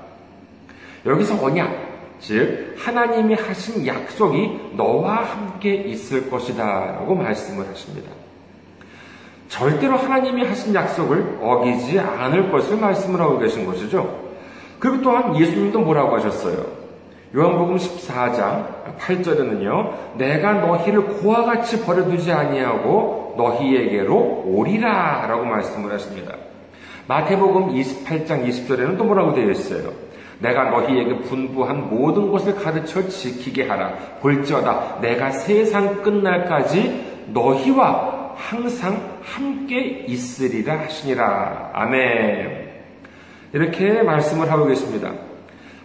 여기서 1.06 1.44
언약, 1.44 1.85
즉 2.20 2.76
하나님이 2.78 3.36
하신 3.36 3.86
약속이 3.86 4.72
너와 4.76 5.24
함께 5.24 5.74
있을 5.76 6.30
것이다 6.30 6.64
라고 6.98 7.16
말씀을 7.16 7.68
하십니다. 7.68 8.12
절대로 9.48 9.96
하나님이 9.96 10.44
하신 10.44 10.74
약속을 10.74 11.40
어기지 11.42 12.00
않을 12.00 12.52
것을 12.52 12.78
말씀을 12.78 13.20
하고 13.20 13.40
계신 13.40 13.66
것이죠. 13.66 14.26
그리고 14.80 15.02
또한 15.02 15.38
예수님도 15.38 15.80
뭐라고 15.80 16.16
하셨어요? 16.18 16.86
요한복음 17.36 17.76
14장 17.78 18.98
8절에는요. 18.98 20.18
내가 20.18 20.54
너희를 20.54 21.04
고와 21.06 21.44
같이 21.44 21.84
버려두지 21.84 22.32
아니하고 22.32 23.36
너희에게로 23.38 24.44
오리라 24.46 25.26
라고 25.28 25.44
말씀을 25.46 25.92
하십니다. 25.92 26.36
마태복음 27.08 27.74
28장 27.74 28.48
20절에는 28.48 28.98
또 28.98 29.04
뭐라고 29.04 29.34
되어 29.34 29.52
있어요? 29.52 29.92
내가 30.40 30.66
너희에게 30.66 31.20
분부한 31.20 31.90
모든 31.90 32.32
것을 32.32 32.56
가르쳐 32.56 33.08
지키게 33.08 33.68
하라. 33.68 33.94
볼지어다 34.22 35.00
내가 35.02 35.32
세상 35.32 36.02
끝날까지 36.02 37.26
너희와 37.28 38.34
항상 38.36 39.18
함께 39.22 40.06
있으리라 40.08 40.80
하시니라. 40.80 41.72
아멘. 41.74 42.66
이렇게 43.54 44.04
말씀을 44.04 44.52
하고 44.52 44.66
계십니다. 44.66 45.12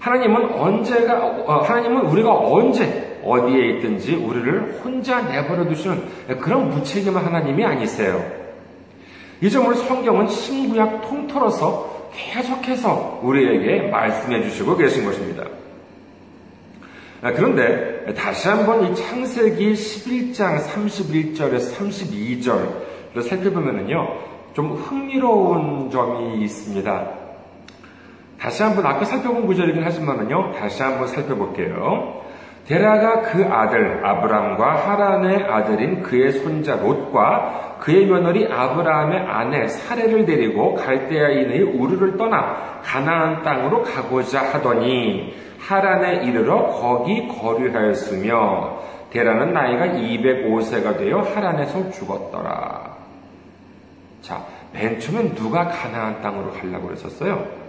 하나님은 0.00 0.54
언제가 0.54 1.25
어, 1.25 1.61
하나님은 1.61 2.07
우리가 2.07 2.35
언제 2.35 3.21
어디에 3.23 3.76
있든지 3.76 4.16
우리를 4.16 4.80
혼자 4.83 5.21
내버려 5.21 5.69
두시는 5.69 6.02
그런 6.40 6.71
무책임한 6.71 7.25
하나님이 7.25 7.64
아니세요. 7.64 8.40
이 9.42 9.49
점을 9.49 9.73
성경은 9.75 10.28
신구약 10.28 11.02
통틀어서 11.02 11.90
계속해서 12.12 13.21
우리에게 13.23 13.88
말씀해 13.88 14.43
주시고 14.43 14.76
계신 14.76 15.05
것입니다. 15.05 15.45
아, 17.23 17.33
그런데 17.33 18.14
다시 18.14 18.49
한번 18.49 18.90
이 18.90 18.95
창세기 18.95 19.75
11장 19.75 20.59
31절에서 20.64 21.76
32절을 21.76 23.23
살펴보면요. 23.29 24.31
좀 24.55 24.73
흥미로운 24.73 25.90
점이 25.90 26.43
있습니다. 26.43 27.09
다시 28.38 28.62
한번 28.62 28.87
아까 28.87 29.05
살펴본 29.05 29.47
구절이긴 29.47 29.83
하지만요. 29.83 30.52
다시 30.59 30.83
한번 30.83 31.09
살펴볼게요. 31.09 32.23
데라가 32.71 33.23
그 33.23 33.45
아들 33.45 34.07
아브람과 34.07 34.77
하란의 34.77 35.43
아들인 35.43 36.03
그의 36.03 36.31
손자 36.31 36.77
롯과 36.77 37.79
그의 37.81 38.07
며느리 38.07 38.47
아브라함의 38.47 39.19
아내 39.19 39.67
사례를 39.67 40.25
데리고 40.25 40.77
갈대아인의 40.77 41.62
우르를 41.62 42.17
떠나 42.17 42.81
가나안 42.85 43.43
땅으로 43.43 43.83
가고자 43.83 44.53
하더니 44.53 45.35
하란에 45.59 46.25
이르러 46.27 46.69
거기 46.69 47.27
거류하였으며 47.27 48.79
데라는 49.11 49.53
나이가 49.53 49.87
205세가 49.87 50.97
되어 50.97 51.23
하란에서 51.23 51.91
죽었더라. 51.91 52.99
자, 54.23 54.45
맨 54.73 55.00
처음엔 55.00 55.35
누가 55.35 55.67
가나안 55.67 56.23
땅으로 56.23 56.53
가려고 56.53 56.87
그랬었어요? 56.87 57.60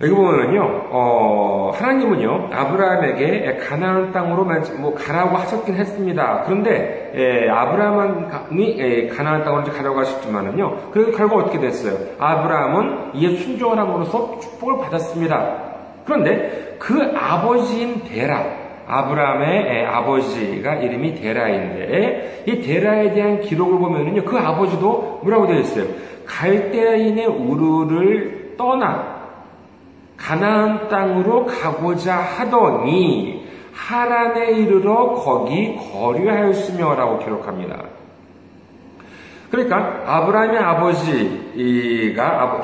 여기 0.00 0.14
보면은요, 0.14 0.90
어, 0.90 1.72
하나님은요, 1.74 2.50
아브라함에게 2.52 3.56
가나안 3.68 4.12
땅으로 4.12 4.46
뭐 4.78 4.94
가라고 4.94 5.36
하셨긴 5.36 5.74
했습니다. 5.74 6.44
그런데, 6.46 7.10
예, 7.16 7.50
아브라함이 7.50 8.76
예, 8.78 9.08
가나안 9.08 9.42
땅으로 9.42 9.64
가라고 9.64 9.98
하셨지만은요, 9.98 10.90
그 10.92 11.10
결과 11.10 11.38
어떻게 11.38 11.58
됐어요? 11.58 11.96
아브라함은 12.16 13.14
이에 13.14 13.36
순종을 13.38 13.76
함으로써 13.76 14.38
축복을 14.38 14.78
받았습니다. 14.84 15.64
그런데 16.04 16.76
그 16.78 17.12
아버지인 17.16 18.04
데라, 18.04 18.44
아브라함의 18.86 19.66
예, 19.66 19.84
아버지가 19.84 20.76
이름이 20.76 21.16
데라인데, 21.16 22.44
이 22.46 22.60
데라에 22.60 23.14
대한 23.14 23.40
기록을 23.40 23.80
보면은요, 23.80 24.22
그 24.26 24.38
아버지도 24.38 25.22
뭐라고 25.24 25.48
되어 25.48 25.58
있어요? 25.58 25.86
갈대인의 26.24 27.26
우르를 27.26 28.54
떠나 28.56 29.17
가나안 30.18 30.88
땅으로 30.88 31.46
가고자 31.46 32.16
하더니 32.16 33.48
하란에 33.72 34.50
이르러 34.50 35.14
거기 35.14 35.78
거류하였으며라고 35.92 37.20
기록합니다. 37.20 37.84
그러니까 39.50 40.02
아브라함의 40.04 40.58
아버지가 40.58 42.16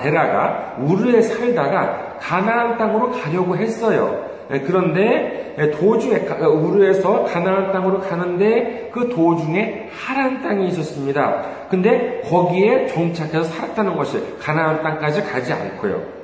데라가 0.03 0.75
우르에 0.79 1.23
살다가 1.23 2.19
가나안 2.21 2.77
땅으로 2.77 3.13
가려고 3.13 3.57
했어요. 3.57 4.35
예, 4.51 4.61
그런데 4.61 5.55
도중에 5.79 6.17
우르에서 6.45 7.25
가나안 7.25 7.73
땅으로 7.73 8.01
가는데 8.01 8.91
그 8.93 9.09
도중에 9.09 9.89
하란 9.91 10.43
땅이 10.43 10.69
있었습니다. 10.69 11.43
근데 11.71 12.21
거기에 12.29 12.89
정착해서 12.89 13.45
살았다는 13.45 13.97
것이 13.97 14.21
가나안 14.41 14.83
땅까지 14.83 15.23
가지 15.23 15.53
않고요. 15.53 16.24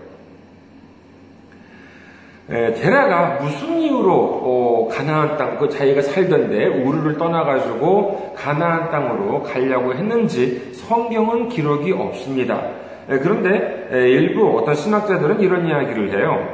데라가 2.50 3.38
무슨 3.40 3.78
이유로 3.78 4.12
어, 4.12 4.88
가나안 4.90 5.36
땅, 5.36 5.56
그 5.56 5.68
자기가 5.68 6.02
살던데 6.02 6.66
우르를 6.66 7.16
떠나가지고 7.16 8.34
가나안 8.36 8.90
땅으로 8.90 9.44
가려고 9.44 9.94
했는지 9.94 10.72
성경은 10.74 11.48
기록이 11.48 11.92
없습니다. 11.92 12.60
그런데 13.06 13.88
일부 13.92 14.58
어떤 14.58 14.74
신학자들은 14.74 15.40
이런 15.40 15.66
이야기를 15.66 16.12
해요. 16.18 16.44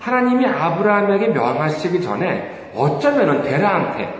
하나님이 0.00 0.46
아브라함에게 0.46 1.28
명하시기 1.28 2.02
전에 2.02 2.70
어쩌면은 2.76 3.42
데라한테 3.42 4.12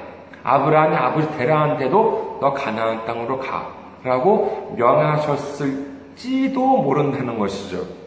아브라함의 0.44 0.96
아버지 0.96 1.36
데라한테도 1.36 2.38
너 2.40 2.52
가나안 2.52 3.04
땅으로 3.06 3.40
가라고 3.40 4.74
명하셨을지도 4.76 6.60
모른다는 6.78 7.38
것이죠. 7.38 8.03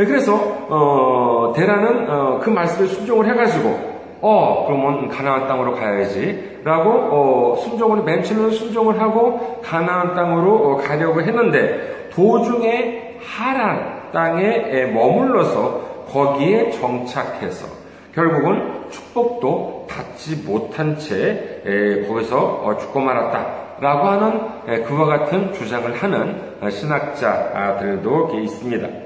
네, 0.00 0.06
그래서 0.06 0.34
어, 0.70 1.52
데라는 1.54 2.08
어, 2.08 2.40
그 2.42 2.48
말씀에 2.48 2.86
순종을 2.86 3.26
해가지고 3.26 3.90
어 4.22 4.64
그러면 4.66 5.08
가나안 5.10 5.46
땅으로 5.46 5.74
가야지라고 5.74 6.90
어, 6.90 7.56
순종을 7.56 8.02
맨 8.04 8.22
처음에 8.22 8.50
순종을 8.50 8.98
하고 8.98 9.60
가나안 9.62 10.14
땅으로 10.14 10.54
어, 10.54 10.76
가려고 10.78 11.20
했는데 11.20 12.08
도중에 12.14 13.18
하란 13.22 14.10
땅에 14.10 14.86
머물러서 14.86 16.06
거기에 16.08 16.70
정착해서 16.70 17.66
결국은 18.14 18.88
축복도 18.88 19.86
받지 19.86 20.34
못한 20.46 20.96
채 20.96 22.06
거기서 22.08 22.62
어, 22.64 22.78
죽고 22.78 23.00
말았다라고 23.00 24.08
하는 24.08 24.84
그와 24.84 25.04
같은 25.04 25.52
주장을 25.52 25.92
하는 25.92 26.70
신학자들도 26.70 28.30
있습니다. 28.38 28.99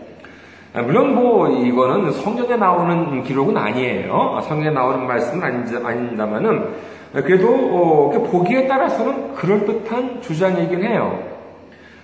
아, 0.74 0.82
물론 0.82 1.14
뭐 1.14 1.48
이거는 1.48 2.10
성경에 2.10 2.56
나오는 2.56 3.22
기록은 3.22 3.56
아니에요. 3.56 4.40
성경에 4.48 4.70
나오는 4.70 5.06
말씀은 5.06 5.42
아닙니다만은 5.86 6.74
그래도 7.12 7.48
어, 7.48 8.10
보기에 8.10 8.66
따라서는 8.66 9.34
그럴 9.34 9.64
듯한 9.64 10.20
주장이긴 10.20 10.82
해요. 10.82 11.16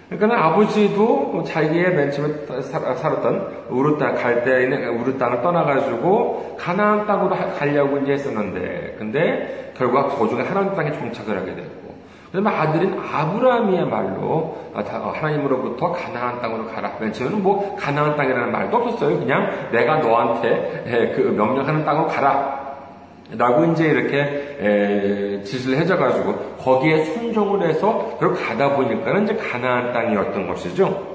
그러니까 0.08 0.46
아버지도 0.46 1.42
자기의 1.46 1.94
맨 1.94 2.12
처음에 2.12 2.62
살았던 2.62 3.66
우르 3.70 3.98
땅, 3.98 4.14
갈대에 4.14 4.64
있는 4.64 5.00
우르 5.00 5.18
땅을 5.18 5.42
떠나가지고 5.42 6.56
가나안 6.58 7.06
땅으로 7.06 7.36
가려고 7.58 7.98
이제 7.98 8.12
했었는데, 8.12 8.96
근데 8.98 9.72
결국 9.76 10.16
도중에 10.16 10.42
하나님 10.42 10.74
땅에 10.74 10.92
정착을 10.92 11.36
하게 11.36 11.54
됐고, 11.54 11.79
그다음에 12.32 12.56
아들인 12.56 12.98
아브라함이야말로 12.98 14.24
어, 14.72 15.12
하나님으로부터 15.14 15.92
가나안 15.92 16.40
땅으로 16.40 16.66
가라. 16.66 16.92
맨 17.00 17.12
처음에는 17.12 17.42
뭐 17.42 17.76
가나안 17.76 18.16
땅이라는 18.16 18.52
말도 18.52 18.76
없었어요. 18.76 19.18
그냥 19.18 19.68
내가 19.72 19.96
너한테 19.96 21.12
그 21.16 21.22
명령하는 21.22 21.84
땅으로 21.84 22.06
가라. 22.06 22.60
라고 23.36 23.64
이제 23.66 23.86
이렇게 23.86 25.40
지시를 25.44 25.78
해줘가지고 25.78 26.34
거기에 26.58 27.04
순종을 27.04 27.68
해서 27.68 28.16
그걸 28.18 28.34
가다 28.34 28.74
보니까는 28.74 29.24
이제 29.24 29.36
가나안 29.36 29.92
땅이었던 29.92 30.48
것이죠. 30.48 31.10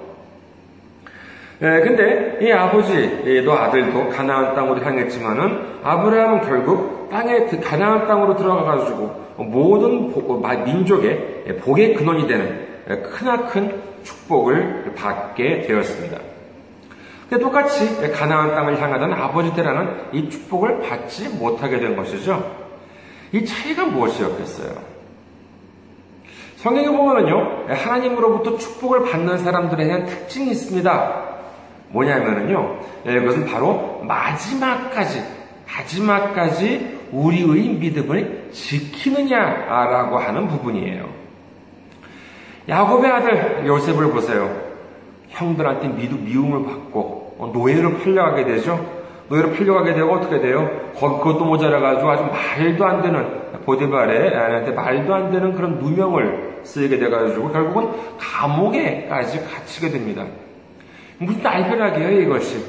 에, 1.61 1.81
근데 1.81 2.37
이 2.41 2.51
아버지도 2.51 3.53
아들도 3.53 4.09
가나안 4.09 4.55
땅으로 4.55 4.81
향했지만은 4.81 5.79
아브라함은 5.83 6.41
결국 6.41 7.09
땅에 7.09 7.45
그 7.45 7.59
가나안 7.61 8.07
땅으로 8.07 8.35
들어가가지고 8.35 9.24
모든 9.37 10.13
민족의 10.65 11.57
복의 11.61 11.95
근원이 11.95 12.27
되는 12.27 12.67
크나큰 13.13 13.81
축복을 14.03 14.93
받게 14.95 15.61
되었습니다. 15.61 16.17
똑같이 17.41 18.11
가나안 18.11 18.53
땅을 18.53 18.79
향하던 18.79 19.11
아버지 19.13 19.53
때라는 19.55 20.13
이 20.13 20.29
축복을 20.29 20.81
받지 20.81 21.27
못하게 21.27 21.79
된 21.79 21.95
것이죠. 21.95 22.65
이 23.31 23.43
차이가 23.43 23.85
무엇이었겠어요? 23.85 24.95
성경에 26.57 26.87
보면은요, 26.87 27.65
하나님으로부터 27.67 28.57
축복을 28.57 29.03
받는 29.05 29.39
사람들에 29.39 29.85
대한 29.85 30.05
특징이 30.05 30.51
있습니다. 30.51 31.23
뭐냐면은요, 31.89 32.79
그것은 33.03 33.45
바로 33.45 34.01
마지막까지, 34.03 35.23
마지막까지 35.67 36.94
우리의 37.11 37.69
믿음을 37.75 38.49
지키느냐라고 38.51 40.17
하는 40.17 40.47
부분이에요. 40.47 41.09
야곱의 42.67 43.11
아들 43.11 43.63
요셉을 43.67 44.11
보세요. 44.11 44.49
형들한테 45.29 45.89
미움을 45.89 46.65
받고 46.65 47.35
어, 47.37 47.51
노예로 47.53 47.97
팔려가게 47.97 48.45
되죠. 48.45 49.03
노예로 49.29 49.51
팔려가게 49.53 49.93
되고 49.93 50.13
어떻게 50.13 50.39
돼요? 50.39 50.69
그것도 50.93 51.45
모자라가지고 51.45 52.09
아주 52.09 52.23
말도 52.23 52.85
안 52.85 53.01
되는 53.01 53.45
보디발의 53.65 54.35
아내한테 54.35 54.71
말도 54.71 55.13
안 55.13 55.31
되는 55.31 55.53
그런 55.53 55.79
누명을 55.79 56.61
쓰게 56.63 56.97
돼가지고 56.97 57.51
결국은 57.51 57.91
감옥에까지 58.19 59.43
갇히게 59.43 59.89
됩니다. 59.89 60.25
무슨 61.17 61.41
날벼락이에요 61.41 62.21
이것이. 62.21 62.63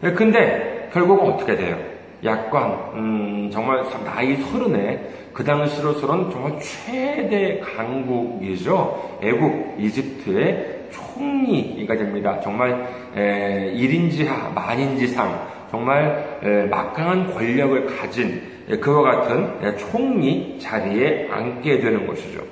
근데 0.00 0.90
결국 0.92 1.22
어떻게 1.24 1.56
돼요? 1.56 1.91
약관, 2.24 2.70
음, 2.94 3.50
정말 3.52 3.82
나이 4.04 4.36
서른에 4.36 5.10
그 5.32 5.42
당시로서는 5.42 6.30
정말 6.30 6.58
최대 6.60 7.58
강국이죠. 7.60 9.18
애국 9.22 9.74
이집트의 9.78 10.88
총리가 10.90 11.96
됩니다. 11.96 12.38
정말 12.40 12.86
에, 13.16 13.72
1인지하, 13.74 14.52
만인지상, 14.54 15.48
정말 15.70 16.38
에, 16.42 16.66
막강한 16.66 17.32
권력을 17.32 17.86
가진 17.96 18.42
에, 18.68 18.76
그와 18.76 19.02
같은 19.02 19.66
에, 19.66 19.76
총리 19.76 20.58
자리에 20.60 21.28
앉게 21.30 21.80
되는 21.80 22.06
것이죠. 22.06 22.42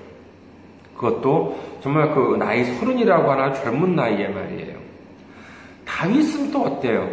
그것도 0.96 1.59
정말 1.80 2.14
그 2.14 2.37
나이 2.38 2.64
서른이라고 2.64 3.30
하나 3.30 3.52
젊은 3.52 3.94
나이에 3.94 4.28
말이에요. 4.28 4.74
다윗은 5.87 6.50
또 6.50 6.62
어때요? 6.62 7.09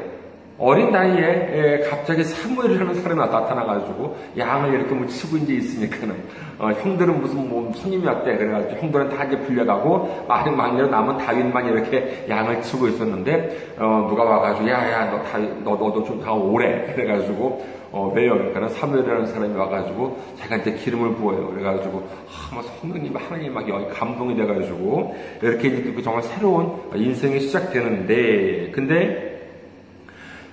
어린 0.60 0.91
나이에 0.91 1.86
갑자기 1.89 2.24
사무엘이라는 2.24 2.96
사람이 2.96 3.20
나타나가지고 3.20 4.17
양을 4.38 4.74
이렇게 4.74 4.96
뭐 4.96 5.06
치고 5.06 5.38
이제 5.38 5.54
있으니까는 5.54 6.15
어, 6.58 6.72
형들은 6.72 7.22
무슨 7.22 7.48
뭐 7.48 7.72
손님이 7.74 8.06
왔대 8.06 8.36
그래가지고 8.38 8.82
형들은 8.82 9.10
다 9.10 9.24
이제 9.26 9.38
불려가고 9.39 10.26
마리 10.28 10.50
막내로 10.50 10.88
남은 10.88 11.17
다윗만 11.17 11.67
이렇게 11.67 12.26
양을 12.28 12.62
치고 12.63 12.88
있었는데 12.88 13.76
어, 13.78 14.08
누가 14.10 14.24
와가지고 14.24 14.67
야야 14.67 15.12
너 15.12 15.22
다윗 15.24 15.63
너 15.63 15.72
너도 15.72 16.04
좀 16.04 16.17
다 16.17 16.34
오래 16.34 16.91
그래가지고 16.96 17.63
어, 17.91 18.12
왜요? 18.13 18.34
그러니까 18.34 18.67
사무엘이라는 18.70 19.28
사람이 19.28 19.56
와가지고 19.56 20.17
자기한테 20.39 20.74
기름을 20.74 21.15
부어요. 21.15 21.48
그래가지고 21.52 22.00
아, 22.00 22.54
뭐 22.54 22.63
성령님 22.63 23.15
하나님 23.15 23.54
막 23.54 23.65
감동이 23.91 24.36
돼가지고 24.36 25.15
이렇게 25.41 25.67
이제 25.67 25.93
그 25.93 26.02
정말 26.02 26.24
새로운 26.24 26.72
인생이 26.96 27.39
시작되는데 27.41 28.72
근데 28.72 29.37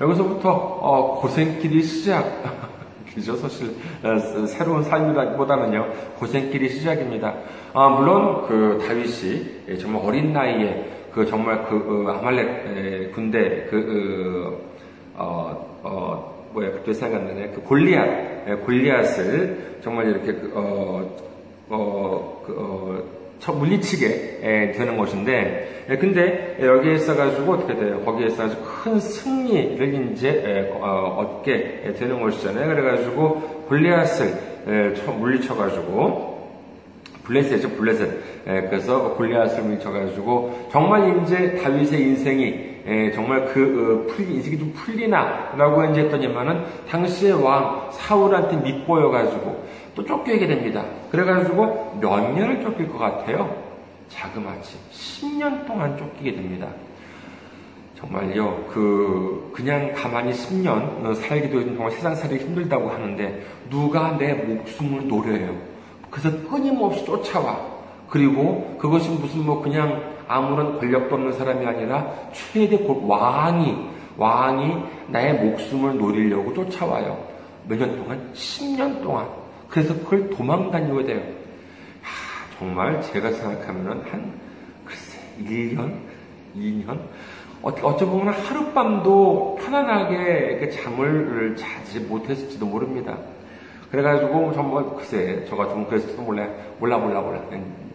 여기서부터 0.00 0.50
어, 0.50 1.20
고생길이 1.20 1.82
시작. 1.82 2.24
그죠? 3.14 3.36
사실 3.36 3.68
어, 4.02 4.46
새로운 4.46 4.82
삶이라기보다는요 4.82 5.88
고생길이 6.18 6.68
시작입니다. 6.68 7.34
아, 7.72 7.88
물론 7.88 8.46
그 8.46 8.84
다윗이 8.86 9.64
예, 9.68 9.76
정말 9.76 10.02
어린 10.04 10.32
나이에 10.32 11.08
그 11.12 11.24
정말 11.26 11.64
그 11.68 12.06
어, 12.08 12.12
아말렉 12.12 13.12
군대 13.12 13.66
그 13.70 14.58
어, 15.14 15.78
어, 15.82 16.48
뭐야 16.52 16.72
그때 16.72 16.92
생각나네 16.92 17.50
그 17.50 17.62
골리앗 17.62 18.08
예, 18.48 18.54
골리앗을 18.64 19.78
정말 19.82 20.08
이렇게 20.08 20.32
그, 20.32 20.52
어, 20.54 21.16
어, 21.68 22.42
그, 22.44 22.54
어, 22.58 23.23
물리치게 23.52 24.72
되는 24.76 24.96
것인데, 24.96 25.84
근데 26.00 26.56
여기에 26.60 26.94
있어가지고 26.94 27.52
어떻게 27.52 27.74
돼요? 27.76 28.00
거기에 28.04 28.28
있어가지고 28.28 28.62
큰 28.62 28.98
승리를 28.98 30.12
이제 30.12 30.70
어, 30.80 31.16
얻게 31.18 31.92
되는 31.98 32.20
것이잖아요. 32.20 32.66
그래가지고 32.74 33.64
골리앗을 33.68 34.54
물리쳐가지고 35.18 36.34
블레셋이죠, 37.24 37.70
블레셋. 37.70 38.44
그래서 38.44 39.14
골리앗을 39.14 39.62
물리쳐가지고 39.62 40.68
정말 40.70 41.22
이제 41.22 41.56
다윗의 41.56 42.00
인생이 42.00 42.74
정말 43.14 43.46
그 43.46 44.04
어, 44.06 44.12
풀리, 44.12 44.34
인생이 44.34 44.58
좀 44.58 44.72
풀리나 44.74 45.54
라고 45.56 45.84
이제 45.86 46.02
했더니만은 46.02 46.64
당시의 46.90 47.42
왕 47.42 47.88
사울한테 47.92 48.56
밑보여가지고 48.58 49.64
또 49.94 50.04
쫓기게 50.04 50.46
됩니다. 50.46 50.84
그래가지고 51.10 51.98
몇 52.00 52.32
년을 52.32 52.62
쫓길 52.62 52.88
것 52.90 52.98
같아요? 52.98 53.62
자그마치 54.08 54.76
10년 54.92 55.66
동안 55.66 55.96
쫓기게 55.96 56.34
됩니다. 56.34 56.68
정말요, 57.96 58.66
그, 58.70 59.50
그냥 59.54 59.92
가만히 59.94 60.32
10년 60.32 61.14
살기도 61.14 61.64
정말 61.64 61.90
세상 61.92 62.14
살기 62.14 62.44
힘들다고 62.44 62.90
하는데, 62.90 63.42
누가 63.70 64.16
내 64.18 64.34
목숨을 64.34 65.08
노려요. 65.08 65.56
그래서 66.10 66.30
끊임없이 66.48 67.04
쫓아와. 67.04 67.58
그리고 68.10 68.76
그것이 68.78 69.08
무슨 69.10 69.46
뭐 69.46 69.62
그냥 69.62 70.12
아무런 70.28 70.78
권력도 70.78 71.14
없는 71.14 71.32
사람이 71.32 71.64
아니라 71.66 72.12
최대 72.32 72.78
왕이, 72.86 73.76
왕이 74.16 74.76
나의 75.08 75.34
목숨을 75.34 75.96
노리려고 75.96 76.52
쫓아와요. 76.52 77.16
몇 77.66 77.78
년 77.78 77.96
동안? 77.96 78.30
10년 78.34 79.02
동안. 79.02 79.26
그래서 79.74 79.92
그걸 80.04 80.30
도망다녀야 80.30 81.04
돼요. 81.04 81.20
하, 82.00 82.58
정말 82.58 83.02
제가 83.02 83.32
생각하면은 83.32 84.02
한, 84.02 84.32
글쎄, 84.84 85.18
1년? 85.40 85.92
2년? 86.56 87.00
어찌 87.60 88.04
보면 88.04 88.34
하룻밤도 88.34 89.58
편안하게 89.60 90.70
잠을 90.70 91.56
자지 91.56 91.98
못했을지도 91.98 92.64
모릅니다. 92.66 93.18
그래가지고 93.90 94.52
정말 94.52 94.84
글쎄 94.96 95.44
저 95.48 95.56
같으면 95.56 95.88
그랬을지도 95.88 96.22
몰라 96.22 96.48
몰라 96.78 96.98
몰라 96.98 97.20
몰라 97.20 97.40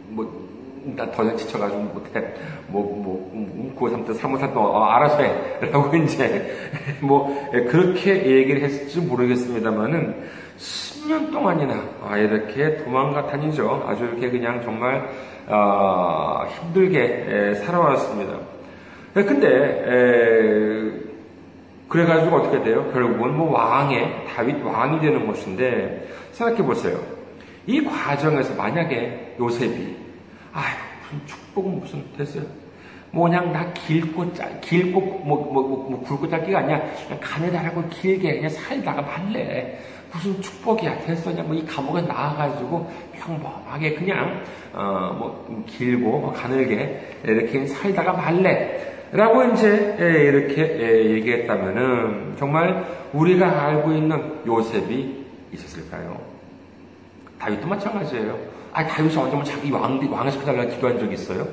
뭐 0.09 0.49
나더 0.83 1.23
이상 1.23 1.37
지쳐가지고 1.37 1.81
못해 1.81 2.33
뭐뭐 2.67 3.75
고3 3.77 4.07
때 4.07 4.13
3호3 4.13 4.53
때 4.53 4.59
어, 4.59 4.83
알아서 4.83 5.21
해라고 5.21 5.95
이제 5.97 6.55
뭐 7.01 7.49
그렇게 7.51 8.25
얘기를 8.25 8.61
했을지 8.61 8.99
모르겠습니다만은 9.01 10.48
10년 10.59 11.31
동안이나 11.31 11.83
아, 12.03 12.17
이렇게 12.17 12.77
도망가 12.83 13.27
다니죠. 13.27 13.85
아주 13.87 14.03
이렇게 14.03 14.29
그냥 14.29 14.61
정말 14.61 15.09
어, 15.47 16.45
힘들게 16.47 17.55
살아왔습니다. 17.65 18.39
근데 19.13 19.47
에, 19.47 21.09
그래가지고 21.87 22.35
어떻게 22.35 22.63
돼요? 22.63 22.91
결국은 22.93 23.35
뭐 23.35 23.51
왕의 23.51 24.27
다윗 24.27 24.63
왕이 24.63 24.99
되는 24.99 25.25
것인데 25.25 26.07
생각해 26.33 26.61
보세요. 26.63 26.99
이 27.65 27.83
과정에서 27.83 28.53
만약에 28.55 29.37
요셉이 29.39 29.95
아유 30.53 30.75
무슨 31.01 31.25
축복은 31.25 31.79
무슨 31.79 32.03
됐어요. 32.17 32.43
뭐 33.11 33.27
그냥 33.27 33.51
나 33.51 33.73
길고 33.73 34.31
짜, 34.33 34.47
길고 34.59 35.01
뭐, 35.01 35.51
뭐, 35.51 35.63
뭐, 35.67 35.89
뭐 35.89 36.03
굵고 36.03 36.29
짧기가 36.29 36.59
아니야. 36.59 36.79
그냥 37.07 37.19
가느다랗고 37.21 37.89
길게 37.89 38.35
그냥 38.35 38.49
살다가 38.49 39.01
말래. 39.01 39.79
무슨 40.11 40.41
축복이야 40.41 40.99
됐어냐 40.99 41.43
뭐 41.43 41.55
이 41.55 41.65
감옥에 41.65 42.01
나와가지고 42.01 42.89
평범하게 43.13 43.95
그냥 43.95 44.43
어 44.73 45.15
뭐 45.17 45.63
길고 45.67 46.19
뭐 46.19 46.33
가늘게 46.33 47.19
이렇게 47.23 47.65
살다가 47.67 48.13
말래 48.13 49.07
라고 49.11 49.43
이제 49.43 49.95
이렇게 49.99 51.09
얘기했다면은 51.15 52.35
정말 52.37 52.85
우리가 53.13 53.65
알고 53.65 53.91
있는 53.91 54.39
요셉이 54.45 55.25
있었을까요? 55.51 56.19
다윗도 57.39 57.67
마찬가지예요. 57.67 58.37
아 58.71 58.85
다윗이 58.85 59.17
언제 59.17 59.35
뭐 59.35 59.43
자기 59.43 59.71
왕 59.71 59.99
왕을 60.11 60.31
시켜달라 60.31 60.65
기도한 60.65 60.99
적이 60.99 61.13
있어요? 61.15 61.47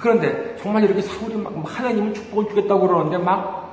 그런데 0.00 0.56
정말 0.60 0.82
이렇게 0.84 1.00
사울이 1.00 1.36
막 1.36 1.52
하나님은 1.64 2.14
축복을 2.14 2.48
주겠다고 2.48 2.88
그러는데 2.88 3.18
막 3.18 3.32
어, 3.36 3.67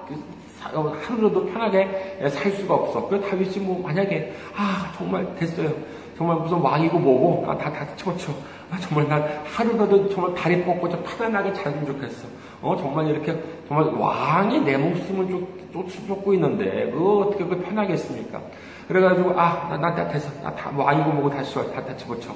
하루라도 0.74 1.46
편하게 1.46 2.20
살 2.30 2.52
수가 2.52 2.74
없어. 2.74 3.08
그 3.08 3.20
다윗이 3.22 3.58
뭐 3.60 3.82
만약에 3.82 4.34
아 4.56 4.92
정말 4.98 5.36
됐어요. 5.36 5.72
정말 6.18 6.38
무슨 6.38 6.58
왕이고 6.58 6.98
뭐고 6.98 7.52
아, 7.52 7.58
다다 7.58 7.96
치고쳐. 7.96 8.32
아, 8.72 8.78
정말 8.80 9.08
난 9.08 9.44
하루라도 9.46 10.10
정말 10.10 10.34
다리 10.34 10.64
뻗고 10.64 10.90
좀 10.90 11.04
편안하게 11.04 11.54
살면 11.54 11.86
좋겠어. 11.86 12.28
어 12.62 12.76
정말 12.78 13.08
이렇게 13.08 13.38
정말 13.68 13.88
왕이 13.94 14.62
내 14.62 14.78
목숨을 14.78 15.28
쫓, 15.74 15.88
쫓고 16.08 16.34
있는데 16.34 16.90
그거 16.92 17.28
어떻게 17.28 17.44
그 17.46 17.62
편하겠습니까? 17.62 18.42
그래가지고 18.88 19.32
아나 19.32 19.78
나, 19.78 19.96
나 19.96 20.08
됐어. 20.08 20.30
나다 20.42 20.72
왕이고 20.76 21.12
뭐고 21.12 21.30
다시 21.30 21.54
다다 21.56 21.96
치고쳐. 21.96 22.34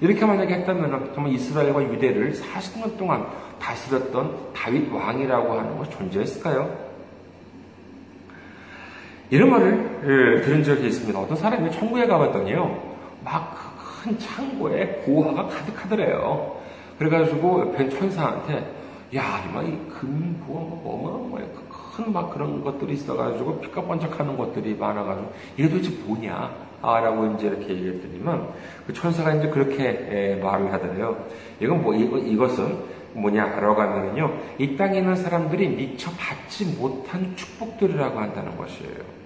이렇게 0.00 0.24
만약에 0.24 0.54
했다면 0.54 1.12
정말 1.14 1.32
이스라엘과 1.34 1.82
유대를 1.82 2.32
40년 2.32 2.96
동안 2.96 3.26
다스렸던 3.60 4.52
다윗 4.54 4.90
왕이라고 4.90 5.52
하는 5.52 5.78
것이 5.78 5.90
존재했을까요? 5.90 6.89
이런 9.30 9.50
말을 9.50 10.00
예, 10.02 10.40
들은 10.42 10.62
적이 10.64 10.88
있습니다. 10.88 11.18
어떤 11.18 11.36
사람이 11.36 11.70
천국에 11.72 12.06
가봤더니요, 12.06 12.94
막 13.24 13.70
큰 14.02 14.18
창고에 14.18 15.02
고화가 15.04 15.46
가득하더래요. 15.46 16.56
그래가지고 16.98 17.60
옆에 17.60 17.88
천사한테, 17.88 18.66
야, 19.14 19.44
이마 19.48 19.62
이 19.62 19.76
금, 19.88 20.42
고화, 20.46 20.60
뭐, 20.60 21.28
어마어마해. 21.30 21.44
큰 21.96 22.12
막 22.12 22.32
그런 22.32 22.64
것들이 22.64 22.94
있어가지고 22.94 23.60
피가 23.60 23.82
번쩍하는 23.82 24.36
것들이 24.36 24.74
많아가지고, 24.74 25.32
이게 25.58 25.68
도대체 25.68 25.90
뭐냐? 26.06 26.50
아, 26.80 27.00
라고 27.00 27.26
이제 27.34 27.48
이렇게 27.48 27.68
얘기했더니만, 27.68 28.48
그 28.86 28.92
천사가 28.94 29.34
이제 29.34 29.48
그렇게 29.48 29.84
예, 30.10 30.40
말을 30.42 30.72
하더래요. 30.72 31.26
이건 31.60 31.82
뭐, 31.82 31.94
이거, 31.94 32.16
이것은 32.16 32.78
뭐냐, 33.12 33.60
라고 33.60 33.82
하면은요, 33.82 34.32
이 34.58 34.76
땅에 34.76 34.98
있는 34.98 35.14
사람들이 35.14 35.68
미처 35.68 36.10
받지 36.12 36.64
못한 36.64 37.34
축복들이라고 37.36 38.18
한다는 38.18 38.56
것이에요. 38.56 39.19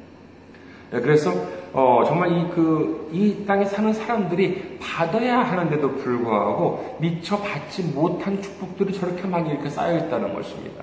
네, 0.94 1.00
그래서 1.00 1.32
어, 1.72 2.04
정말 2.06 2.30
이 2.30 2.48
그 2.54 3.08
이 3.14 3.44
땅에 3.46 3.64
사는 3.64 3.92
사람들이 3.92 4.78
받아야 4.80 5.38
하는데도 5.38 5.96
불구하고 5.96 6.96
미처 7.00 7.38
받지 7.38 7.82
못한 7.82 8.40
축복들이 8.42 8.92
저렇게 8.92 9.26
많이 9.28 9.50
이렇게 9.50 9.70
쌓여 9.70 9.96
있다는 9.98 10.34
것입니다. 10.34 10.82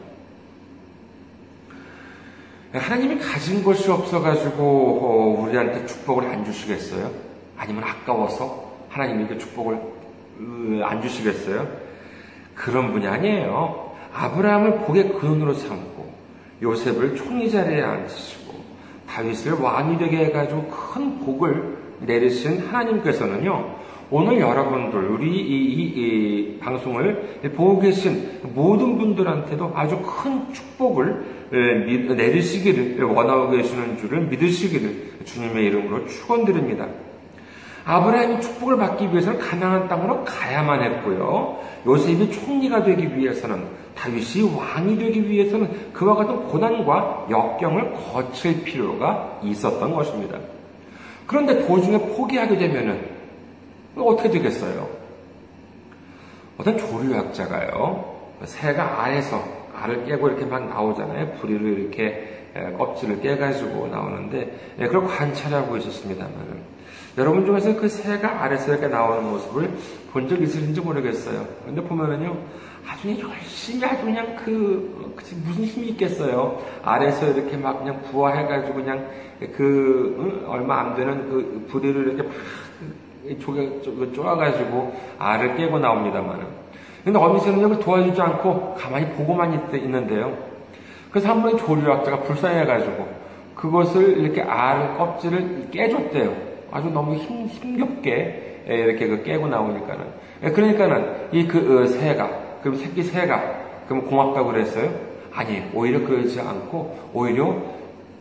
네, 2.72 2.80
하나님이 2.80 3.20
가진 3.20 3.64
것이 3.64 3.92
없어가지고 3.92 4.64
어, 4.64 5.42
우리한테 5.44 5.86
축복을 5.86 6.26
안 6.26 6.46
주시겠어요? 6.46 7.12
아니면 7.58 7.84
아까워서 7.84 8.72
하나님이 8.90 9.28
그 9.28 9.38
축복을 9.38 9.78
안 10.84 11.02
주시겠어요? 11.02 11.68
그런 12.56 12.92
분이 12.92 13.08
아니에요. 13.08 13.92
아브라함을 14.14 14.80
복의 14.80 15.14
근원으로 15.14 15.54
삼고 15.54 16.12
요셉을 16.62 17.16
총리 17.16 17.50
자리에 17.52 17.82
앉히시고 17.82 18.41
다윗을 19.12 19.54
왕이 19.54 19.98
되게 19.98 20.26
해가지고 20.26 20.68
큰 20.68 21.20
복을 21.20 21.78
내리신 22.00 22.60
하나님께서는요, 22.68 23.76
오늘 24.10 24.40
여러분들, 24.40 25.12
우리 25.12 25.30
이, 25.30 25.40
이, 25.40 25.84
이 25.84 26.60
방송을 26.60 27.40
보고 27.56 27.80
계신 27.80 28.40
모든 28.54 28.98
분들한테도 28.98 29.72
아주 29.76 30.02
큰 30.02 30.52
축복을 30.54 31.50
내리시기를 31.52 33.04
원하고 33.04 33.52
계시는 33.52 33.98
줄을 33.98 34.22
믿으시기를 34.28 35.12
주님의 35.26 35.66
이름으로 35.66 36.08
축원드립니다. 36.08 36.88
아브라함이 37.86 38.42
축복을 38.42 38.78
받기 38.78 39.12
위해서는 39.12 39.40
가나안 39.40 39.88
땅으로 39.88 40.24
가야만 40.24 40.84
했고요. 40.84 41.60
요셉이 41.86 42.32
총리가 42.32 42.84
되기 42.84 43.18
위해서는 43.18 43.64
다윗이 43.96 44.56
왕이 44.56 44.98
되기 44.98 45.30
위해서는 45.30 45.92
그와 45.94 46.16
같은 46.16 46.48
고난과 46.48 47.28
역경을 47.30 47.94
거칠 47.94 48.64
필요가 48.64 49.40
있었던 49.44 49.94
것입니다. 49.94 50.38
그런데 51.28 51.66
도중에 51.66 51.98
포기하게 52.16 52.58
되면은 52.58 53.00
어떻게 53.98 54.30
되겠어요? 54.30 54.88
어떤 56.58 56.78
조류학자가요, 56.78 58.22
새가 58.44 59.04
알에서 59.04 59.44
알을 59.76 60.06
깨고 60.06 60.28
이렇게 60.30 60.46
막 60.46 60.68
나오잖아요. 60.68 61.34
부리를 61.40 61.80
이렇게 61.80 62.28
껍질을 62.78 63.22
깨가지고 63.22 63.88
나오는데, 63.88 64.76
예, 64.80 64.88
그걸 64.88 65.08
관찰하고 65.08 65.78
있었습니다만은. 65.78 66.82
여러분 67.18 67.46
중에서 67.46 67.76
그 67.76 67.88
새가 67.90 68.44
알에서 68.44 68.72
이렇게 68.72 68.88
나오는 68.88 69.24
모습을 69.30 69.70
본 70.14 70.28
적 70.28 70.42
있으신지 70.42 70.82
모르겠어요. 70.82 71.46
근데 71.66 71.82
보면은요, 71.82 72.38
아주 72.88 73.10
열심히 73.10 73.86
아주 73.86 74.04
그냥 74.04 74.36
그, 74.36 75.14
그 75.16 75.24
무슨 75.46 75.66
힘이 75.66 75.90
있겠어요. 75.90 76.62
알에서 76.84 77.32
이렇게 77.32 77.58
막 77.58 77.80
그냥 77.80 78.02
부화해가지고 78.04 78.74
그냥 78.74 79.08
그, 79.56 80.16
응? 80.20 80.50
얼마 80.50 80.82
안 80.82 80.96
되는 80.96 81.30
그 81.30 81.66
부리를 81.70 82.08
이렇게 82.08 82.24
막 82.24 82.32
조개, 83.40 83.82
쪼아가지고 84.14 84.94
알을 85.20 85.56
깨고 85.56 85.80
나옵니다만은. 85.80 86.46
근데 87.04 87.18
어미새는 87.18 87.62
여기 87.62 87.80
도와주지 87.80 88.22
않고 88.22 88.76
가만히 88.76 89.08
보고만 89.14 89.54
있, 89.54 89.76
있는데요. 89.84 90.38
그래서 91.10 91.30
한 91.30 91.42
번에 91.42 91.58
조류학자가 91.58 92.22
불쌍해가지고 92.22 93.08
그것을 93.56 94.18
이렇게 94.18 94.42
알 94.42 94.98
껍질을 94.98 95.70
깨줬대요. 95.72 96.34
아주 96.72 96.90
너무 96.90 97.16
힘, 97.16 97.48
힘겹게 97.48 98.64
이렇게 98.68 99.08
그 99.08 99.24
깨고 99.24 99.48
나오니까는. 99.48 100.06
그러니까는 100.54 101.30
이 101.34 101.48
그 101.48 101.88
새가, 101.88 102.30
그럼 102.62 102.78
새끼 102.78 103.04
새가, 103.04 103.42
그럼 103.88 104.06
고맙다고 104.06 104.52
그랬어요? 104.52 104.90
아니, 105.34 105.64
오히려 105.74 106.06
그러지 106.06 106.40
않고, 106.40 107.10
오히려 107.14 107.56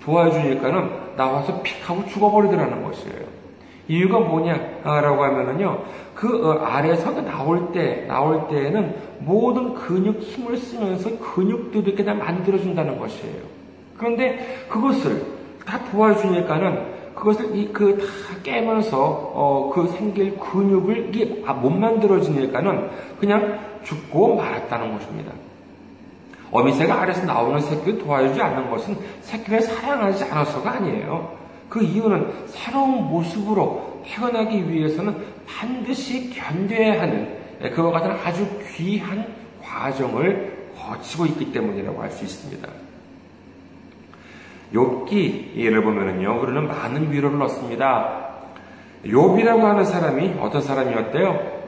도와주니까는 0.02 1.16
나와서 1.16 1.60
픽 1.62 1.88
하고 1.88 2.06
죽어버리더라는 2.06 2.82
것이에요. 2.84 3.30
이유가 3.88 4.20
뭐냐라고 4.20 5.24
하면은요, 5.24 5.82
그 6.14 6.48
어, 6.48 6.64
아래에서 6.64 7.10
나올 7.22 7.72
때, 7.72 8.04
나올 8.06 8.46
때에는 8.48 8.94
모든 9.18 9.74
근육 9.74 10.20
힘을 10.20 10.56
쓰면서 10.56 11.18
근육도 11.18 11.80
이렇게 11.80 12.04
다 12.04 12.14
만들어준다는 12.14 12.98
것이에요. 12.98 13.42
그런데 13.98 14.64
그것을 14.68 15.22
다 15.66 15.80
도와주니까는 15.90 16.99
그것을 17.20 17.54
이 17.56 17.72
그 17.72 17.96
다 17.98 18.42
깨면서 18.42 18.98
어, 19.34 19.70
그 19.74 19.86
생길 19.88 20.36
근육을 20.38 21.14
이게 21.14 21.42
아, 21.46 21.52
못 21.52 21.70
만들어지니까는 21.70 22.90
그냥 23.20 23.58
죽고 23.84 24.36
말았다는 24.36 24.92
것입니다. 24.98 25.32
어미새가 26.50 27.02
아래서 27.02 27.24
나오는 27.24 27.60
새끼를 27.60 27.98
도와주지 28.00 28.40
않는 28.40 28.70
것은 28.70 28.96
새끼를 29.20 29.60
사랑하지 29.62 30.24
않아서가 30.24 30.72
아니에요. 30.72 31.38
그 31.68 31.82
이유는 31.82 32.46
새로운 32.48 33.04
모습으로 33.08 34.02
태어나기 34.04 34.68
위해서는 34.68 35.14
반드시 35.46 36.30
견뎌야 36.30 37.00
하는 37.02 37.38
예, 37.62 37.70
그와 37.70 37.92
같은 37.92 38.10
아주 38.24 38.44
귀한 38.74 39.24
과정을 39.62 40.70
거치고 40.76 41.26
있기 41.26 41.52
때문이라고 41.52 42.02
할 42.02 42.10
수 42.10 42.24
있습니다. 42.24 42.66
욥기를 44.72 45.82
보면은요, 45.82 46.40
그러는 46.40 46.68
많은 46.68 47.10
위로를 47.12 47.40
얻습니다. 47.42 48.28
욥이라고 49.04 49.60
하는 49.60 49.84
사람이 49.84 50.36
어떤 50.40 50.62
사람이었대요? 50.62 51.60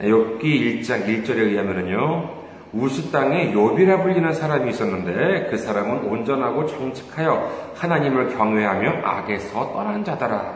욥기 0.00 0.42
1장 0.42 1.06
1절에 1.06 1.38
의하면은요, 1.38 2.44
우스 2.72 3.10
땅에 3.12 3.52
욥이라 3.52 4.02
불리는 4.02 4.32
사람이 4.32 4.70
있었는데 4.70 5.48
그 5.50 5.56
사람은 5.56 6.08
온전하고 6.08 6.66
정직하여 6.66 7.72
하나님을 7.76 8.36
경외하며 8.36 9.06
악에서 9.06 9.72
떠난 9.72 10.04
자더라. 10.04 10.36
야, 10.36 10.54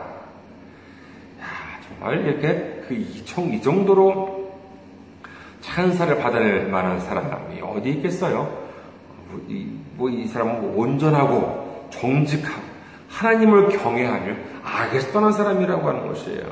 정말 1.87 2.25
이렇게 2.25 2.83
그이 2.87 3.23
정도로 3.61 4.49
찬사를 5.61 6.17
받아낼 6.17 6.67
만한 6.67 6.99
사람이 6.99 7.61
어디 7.61 7.89
있겠어요? 7.91 8.67
뭐 9.29 9.41
이, 9.47 9.67
뭐이 9.95 10.27
사람은 10.27 10.75
온전하고 10.75 11.68
정직하고 11.89 12.61
하나님을 13.09 13.69
경외하며 13.69 14.33
악에서 14.63 15.11
떠난 15.11 15.31
사람이라고 15.31 15.87
하는 15.87 16.07
것이에요. 16.07 16.43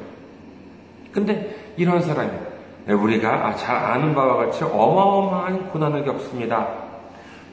근데 1.12 1.56
이런 1.78 2.02
사람이 2.02 2.32
우리가 2.88 3.56
잘 3.56 3.76
아는 3.76 4.16
바와 4.16 4.38
같이 4.38 4.64
어마어마한 4.64 5.70
고난을 5.70 6.06
겪습니다. 6.06 6.68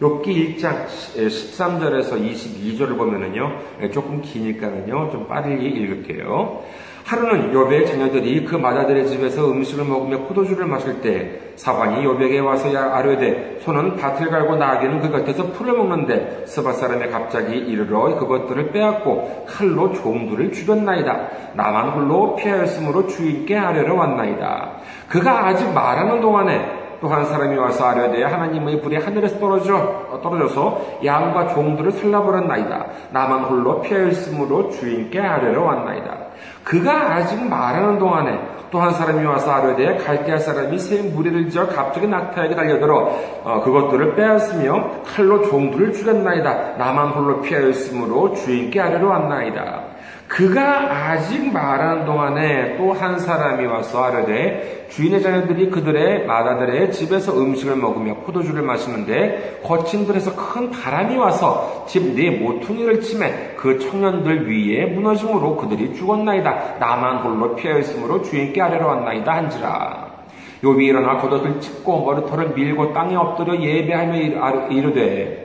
욥기 0.00 0.58
1장 0.58 0.86
13절에서 0.86 2.20
22절을 2.20 2.96
보면은요, 2.96 3.90
조금 3.92 4.20
기니까는요, 4.22 5.10
좀 5.10 5.28
빠르게 5.28 5.64
읽을게요. 5.64 6.62
하루는 7.04 7.52
요배의 7.52 7.86
자녀들이 7.86 8.46
그 8.46 8.56
마다들의 8.56 9.06
집에서 9.08 9.50
음식을 9.50 9.84
먹으며 9.84 10.20
포도주를 10.20 10.64
마실 10.64 11.02
때 11.02 11.38
사관이 11.54 12.02
요백에 12.02 12.38
와서 12.38 12.74
아뢰되 12.76 13.58
소는 13.60 13.96
밭을 13.96 14.30
갈고 14.30 14.56
나귀는 14.56 15.00
그 15.00 15.10
곁에서 15.10 15.52
풀을 15.52 15.74
먹는데 15.74 16.44
스바 16.46 16.72
사람이 16.72 17.08
갑자기 17.08 17.58
이르러 17.58 18.16
그것들을 18.18 18.72
빼앗고 18.72 19.44
칼로 19.46 19.92
종들을 19.92 20.52
죽였나이다. 20.52 21.28
나만 21.52 21.90
홀로 21.90 22.36
피하였으므로 22.36 23.06
주인께 23.06 23.54
아뢰러 23.54 23.94
왔나이다. 23.94 24.70
그가 25.10 25.48
아직 25.48 25.70
말하는 25.74 26.22
동안에 26.22 26.84
또한 27.02 27.26
사람이 27.26 27.54
와서 27.56 27.84
아뢰되 27.84 28.24
하나님의 28.24 28.80
불이 28.80 28.96
하늘에서 28.96 29.38
떨어져 29.38 30.20
떨어져서 30.22 31.00
양과 31.04 31.48
종들을 31.48 31.92
살라버렸나이다. 31.92 32.86
나만 33.10 33.44
홀로 33.44 33.82
피하였으므로 33.82 34.70
주인께 34.70 35.20
아뢰러 35.20 35.64
왔나이다. 35.64 36.23
그가 36.64 37.14
아직 37.14 37.42
말하는 37.42 37.98
동안에 37.98 38.54
또 38.74 38.80
한 38.80 38.92
사람이 38.92 39.24
와서 39.24 39.52
아뢰되 39.52 39.98
갈대할 39.98 40.40
사람이 40.40 40.76
새 40.80 41.00
무리를 41.02 41.48
지어 41.48 41.64
갑자기 41.68 42.08
낙타에게 42.08 42.56
달려들어 42.56 43.18
어, 43.44 43.60
그것들을 43.62 44.16
빼앗으며 44.16 45.02
칼로 45.04 45.48
종들을 45.48 45.92
죽였나이다. 45.92 46.76
나만 46.76 47.10
홀로 47.10 47.40
피하였으므로 47.40 48.34
주인께 48.34 48.80
아뢰러 48.80 49.06
왔나이다. 49.08 49.93
그가 50.28 51.10
아직 51.10 51.52
말하는 51.52 52.04
동안에 52.06 52.76
또 52.76 52.94
한 52.94 53.18
사람이 53.18 53.66
와서 53.66 54.04
아뢰되 54.04 54.86
주인의 54.88 55.20
자녀들이 55.20 55.68
그들의 55.70 56.26
마다들의 56.26 56.92
집에서 56.92 57.36
음식을 57.36 57.76
먹으며 57.76 58.14
포도주를 58.18 58.62
마시는데 58.62 59.60
거친 59.64 60.06
들에서 60.06 60.34
큰 60.34 60.70
바람이 60.70 61.16
와서 61.16 61.84
집내 61.88 62.30
모퉁이를 62.30 63.00
치매 63.00 63.54
그 63.56 63.78
청년들 63.78 64.48
위에 64.48 64.86
무너짐으로 64.86 65.56
그들이 65.56 65.94
죽었나이다. 65.94 66.76
나만 66.78 67.18
홀로 67.18 67.56
피하였으므로 67.56 68.22
주인께 68.22 68.62
아래로 68.62 68.86
왔나이다 68.86 69.32
한지라. 69.32 70.14
요비 70.62 70.86
일어나 70.86 71.18
겉옷을 71.18 71.60
찢고 71.60 72.04
머리털을 72.04 72.50
밀고 72.54 72.92
땅에 72.92 73.16
엎드려 73.16 73.60
예배하며 73.60 74.68
이르되 74.70 75.43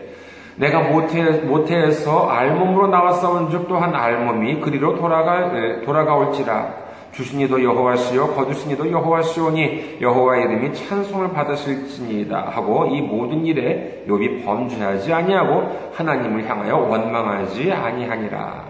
내가 0.59 0.81
모태, 0.81 1.23
모태에서 1.43 2.27
알몸으로 2.27 2.87
나왔사온 2.87 3.49
즉 3.49 3.67
또한 3.69 3.95
알몸이 3.95 4.59
그리로 4.59 4.97
돌아가, 4.97 5.51
돌아가올지라. 5.85 6.89
주신이도 7.13 7.63
여호와시요 7.63 8.35
거두신이도 8.35 8.91
여호와시오니 8.91 9.97
여호와 9.99 10.37
이름이 10.37 10.73
찬송을 10.75 11.31
받으실지니이다 11.31 12.49
하고 12.51 12.85
이 12.85 13.01
모든 13.01 13.45
일에 13.45 14.05
욥이 14.07 14.45
범죄하지 14.45 15.11
아니하고 15.11 15.91
하나님을 15.93 16.47
향하여 16.47 16.77
원망하지 16.77 17.71
아니하니라. 17.71 18.65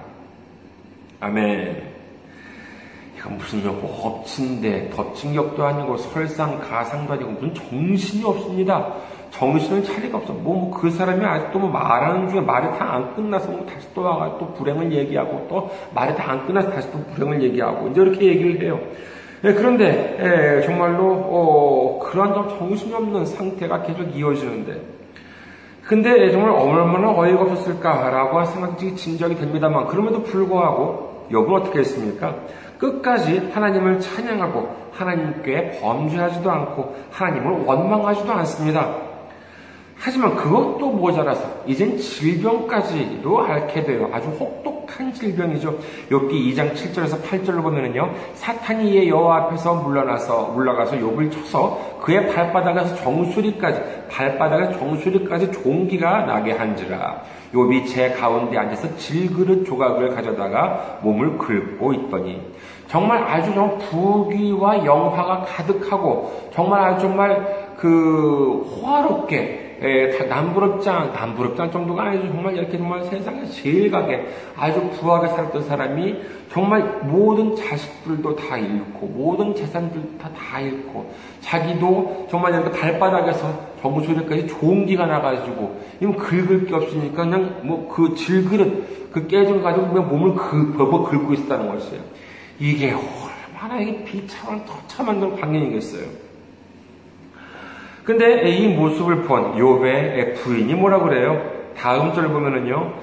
아멘. 1.19 1.89
이건 3.17 3.37
무슨 3.37 3.61
뭐 3.63 4.19
엎친데 4.21 4.91
덮친 4.95 5.33
격도 5.33 5.65
아니고 5.65 5.97
설상 5.97 6.59
가상도 6.59 7.13
아니고 7.13 7.31
무슨 7.31 7.53
정신이 7.53 8.23
없습니다. 8.23 8.93
정신을 9.31 9.83
차리가 9.83 10.17
없어. 10.17 10.33
뭐, 10.33 10.71
그 10.71 10.89
사람이 10.89 11.23
아직도 11.23 11.59
뭐 11.59 11.69
말하는 11.69 12.29
중에 12.29 12.41
말이 12.41 12.67
다 12.77 12.89
안 12.89 13.15
끝나서 13.15 13.51
뭐 13.51 13.65
다시 13.65 13.87
또 13.93 14.01
와가 14.01 14.37
또 14.39 14.53
불행을 14.53 14.91
얘기하고 14.91 15.45
또 15.49 15.69
말이 15.93 16.15
다 16.15 16.31
안 16.31 16.45
끝나서 16.47 16.71
다시 16.71 16.91
또 16.91 16.99
불행을 17.13 17.41
얘기하고 17.43 17.87
이제 17.89 18.01
이렇게 18.01 18.25
얘기를 18.25 18.61
해요. 18.61 18.79
예, 19.43 19.53
그런데 19.53 20.17
예, 20.19 20.65
정말로 20.65 21.11
어, 21.11 21.99
그러한 22.03 22.33
좀 22.33 22.49
정신이 22.57 22.93
없는 22.93 23.25
상태가 23.25 23.83
계속 23.83 24.03
이어지는데 24.15 24.81
근데 25.85 26.29
정말 26.31 26.51
얼마나 26.51 27.11
어이가 27.11 27.41
없었을까라고 27.41 28.45
생각이 28.45 28.95
진적이 28.95 29.35
됩니다만 29.35 29.87
그럼에도 29.87 30.21
불구하고 30.23 31.27
여분 31.31 31.55
어떻게 31.55 31.79
했습니까? 31.79 32.35
끝까지 32.77 33.49
하나님을 33.53 33.99
찬양하고 33.99 34.89
하나님께 34.93 35.79
범죄하지도 35.81 36.51
않고 36.51 36.95
하나님을 37.11 37.65
원망하지도 37.65 38.31
않습니다. 38.31 39.08
하지만 40.01 40.33
그것도 40.33 40.91
모자라서 40.91 41.45
이젠 41.67 41.97
질병까지도 41.97 43.43
앓게 43.43 43.83
돼요. 43.83 44.09
아주 44.13 44.29
혹독한 44.29 45.13
질병이죠. 45.13 45.77
욥기 46.09 46.31
2장 46.31 46.73
7절에서 46.73 47.21
8절을 47.21 47.61
보면은요. 47.61 48.09
사탄이 48.33 48.91
이의 48.91 49.09
여호와 49.09 49.37
앞에서 49.37 49.75
물러나서 49.75 50.53
물러가서 50.55 50.95
욥을 50.95 51.33
쳐서 51.33 51.99
그의 52.01 52.33
발바닥에서 52.33 52.95
정수리까지 52.95 53.81
발바닥에 54.09 54.79
정수리까지 54.79 55.51
종기가 55.51 56.21
나게 56.25 56.53
한지라. 56.53 57.21
욥이 57.53 57.85
제 57.89 58.11
가운데 58.11 58.57
앉아서 58.57 58.95
질그릇 58.95 59.65
조각을 59.65 60.15
가져다가 60.15 60.99
몸을 61.01 61.37
긁고 61.37 61.93
있더니 61.93 62.41
정말 62.87 63.21
아주 63.23 63.53
좀 63.53 63.77
부귀와 63.77 64.85
영화가 64.85 65.41
가득하고 65.41 66.49
정말 66.53 66.83
아주 66.83 67.01
정말 67.01 67.75
그 67.75 68.65
호화롭게 68.81 69.68
에, 69.81 70.19
예, 70.19 70.25
남부럽지 70.25 70.89
않 70.89 71.71
정도가 71.71 72.03
아니죠. 72.03 72.27
정말 72.27 72.55
이렇게 72.55 72.77
정말 72.77 73.03
세상에 73.05 73.45
제일 73.45 73.89
가게 73.89 74.27
아주 74.55 74.81
부하게 74.99 75.27
살았던 75.27 75.63
사람이 75.63 76.15
정말 76.51 76.81
모든 77.03 77.55
자식들도 77.55 78.35
다 78.35 78.57
잃고 78.57 79.07
모든 79.07 79.55
재산들 79.55 80.17
다, 80.17 80.29
다 80.35 80.59
잃고 80.59 81.11
자기도 81.41 82.27
정말 82.29 82.53
이렇게 82.53 82.71
발바닥에서 82.71 83.69
정수리까지 83.81 84.47
좋은 84.47 84.85
기가 84.85 85.05
나가지고 85.05 85.79
이건 86.01 86.17
긁을 86.17 86.65
게 86.65 86.75
없으니까 86.75 87.23
그냥 87.23 87.61
뭐 87.63 87.79
그 87.89 88.15
질그릇 88.15 89.11
그 89.11 89.27
깨진 89.27 89.61
가지고 89.61 89.89
그냥 89.89 90.07
몸을 90.07 90.35
그, 90.35 90.73
버버 90.77 91.03
긁고 91.03 91.33
있었다는 91.33 91.67
것이에요. 91.69 92.01
이게 92.59 92.93
얼마나 92.93 93.81
이게 93.81 94.03
비참한 94.03 94.65
처참한 94.65 95.19
광경이겠어요. 95.39 96.28
근데 98.03 98.49
이 98.49 98.67
모습을 98.67 99.23
본 99.23 99.55
욥의 99.55 100.35
부인이 100.35 100.73
뭐라 100.73 100.99
그래요? 100.99 101.41
다음 101.77 102.13
절 102.13 102.27
보면은요. 102.27 102.93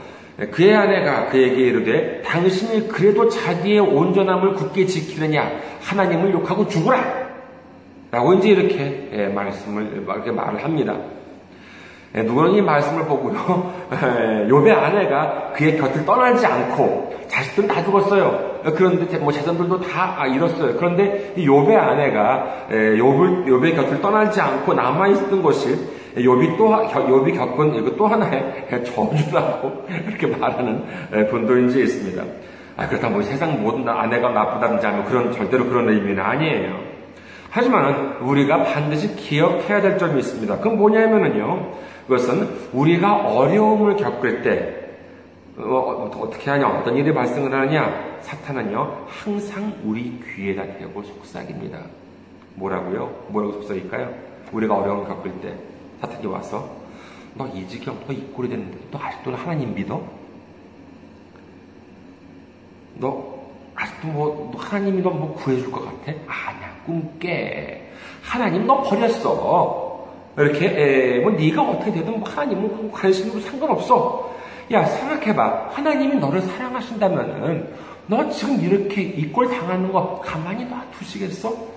그의 0.51 0.75
아내가 0.75 1.27
그에게 1.27 1.63
이르되 1.63 2.23
당신이 2.23 2.89
그래도 2.89 3.29
자기의 3.29 3.81
온전함을 3.81 4.55
굳게 4.55 4.85
지키느냐 4.85 5.51
하나님을 5.81 6.33
욕하고 6.33 6.69
죽으라 6.69 7.27
라고 8.11 8.35
이제 8.35 8.51
이렇게 8.51 9.09
예, 9.13 9.29
말씀을 9.29 10.05
이렇게 10.05 10.31
말을 10.31 10.63
합니다. 10.63 10.97
예, 12.15 12.23
누구는 12.23 12.53
이 12.53 12.63
말씀을 12.63 13.05
보고요, 13.05 13.73
욥의 14.49 14.71
아내가 14.71 15.53
그의 15.55 15.79
곁을 15.79 16.05
떠나지 16.05 16.47
않고 16.47 17.15
자식들은 17.29 17.69
다 17.69 17.83
죽었어요. 17.83 18.56
그런데 18.75 19.19
뭐 19.19 19.33
재산들도 19.33 19.81
다 19.81 20.27
잃었어요. 20.27 20.77
그런데 20.77 21.35
이 21.37 21.47
욥의 21.47 21.77
아내가 21.77 22.67
욥을 22.71 23.47
욥의 23.47 23.77
곁을 23.77 24.01
떠나지 24.01 24.41
않고 24.41 24.75
남아 24.75 25.09
있었던 25.09 25.43
것이 25.43 25.77
욥이 26.17 26.57
또 26.57 26.71
욥이 26.71 27.37
겪은 27.37 27.97
또 27.97 28.07
하나의 28.07 28.67
저주라고 28.69 29.87
이렇게 30.09 30.27
말하는 30.37 30.83
분도 31.31 31.59
이제 31.59 31.81
있습니다. 31.81 32.23
아, 32.77 32.87
그렇다고 32.89 33.15
뭐 33.15 33.23
세상 33.23 33.63
모든 33.63 33.89
아내가 33.89 34.31
나쁘다든지 34.31 34.85
하면 34.85 35.05
그런 35.05 35.33
절대로 35.33 35.67
그런 35.67 35.89
의미는 35.89 36.21
아니에요. 36.23 36.79
하지만 37.51 38.17
우리가 38.21 38.65
반드시 38.65 39.17
기억해야 39.17 39.81
될 39.81 39.97
점이 39.97 40.19
있습니다. 40.19 40.59
그건 40.59 40.77
뭐냐면은요. 40.77 41.73
그것은 42.07 42.49
우리가 42.73 43.15
어려움을 43.15 43.97
겪을 43.97 44.43
때 44.43 44.86
어, 45.59 46.11
떻게 46.31 46.51
하냐, 46.51 46.69
어떤 46.69 46.97
일이 46.97 47.13
발생을 47.15 47.53
하느냐, 47.53 48.19
사탄은요, 48.21 49.07
항상 49.09 49.73
우리 49.85 50.21
귀에다 50.35 50.65
대고 50.79 51.03
속삭입니다. 51.03 51.79
뭐라고요? 52.57 53.07
뭐라고 53.29 53.55
속삭일까요? 53.55 54.13
우리가 54.53 54.75
어려움을 54.77 55.07
겪을 55.07 55.33
때, 55.41 55.55
사탄이 56.01 56.27
와서, 56.27 56.69
너 57.35 57.47
이 57.55 57.67
지경, 57.69 57.99
너 58.07 58.13
이 58.13 58.21
꼴이 58.35 58.49
됐는데, 58.49 58.77
너 58.91 58.99
아직도 58.99 59.35
하나님 59.35 59.75
믿어? 59.75 60.03
너 62.99 63.37
아직도 63.75 64.09
뭐, 64.09 64.53
하나님이 64.57 65.03
너 65.03 65.11
뭐 65.11 65.35
구해줄 65.37 65.71
것 65.71 65.85
같아? 65.85 66.13
아니야, 66.27 66.75
꿈 66.85 67.19
깨. 67.19 67.83
하나님 68.23 68.67
너 68.67 68.83
버렸어. 68.83 70.07
이렇게 70.39 70.67
에, 70.67 71.21
뭐 71.21 71.31
네가 71.33 71.63
어떻게 71.63 71.93
되든 71.93 72.21
뭐 72.21 72.29
하나님은 72.29 72.91
관심으로 72.93 73.41
상관없어. 73.41 74.35
야 74.73 74.85
생각해봐. 74.85 75.71
하나님이 75.73 76.17
너를 76.17 76.41
사랑하신다면은 76.43 77.69
너 78.09 78.29
지금 78.31 78.61
이렇게 78.61 79.03
이꼴 79.03 79.49
당하는 79.49 79.93
거 79.93 80.21
가만히 80.25 80.65
놔두시겠어? 80.65 81.77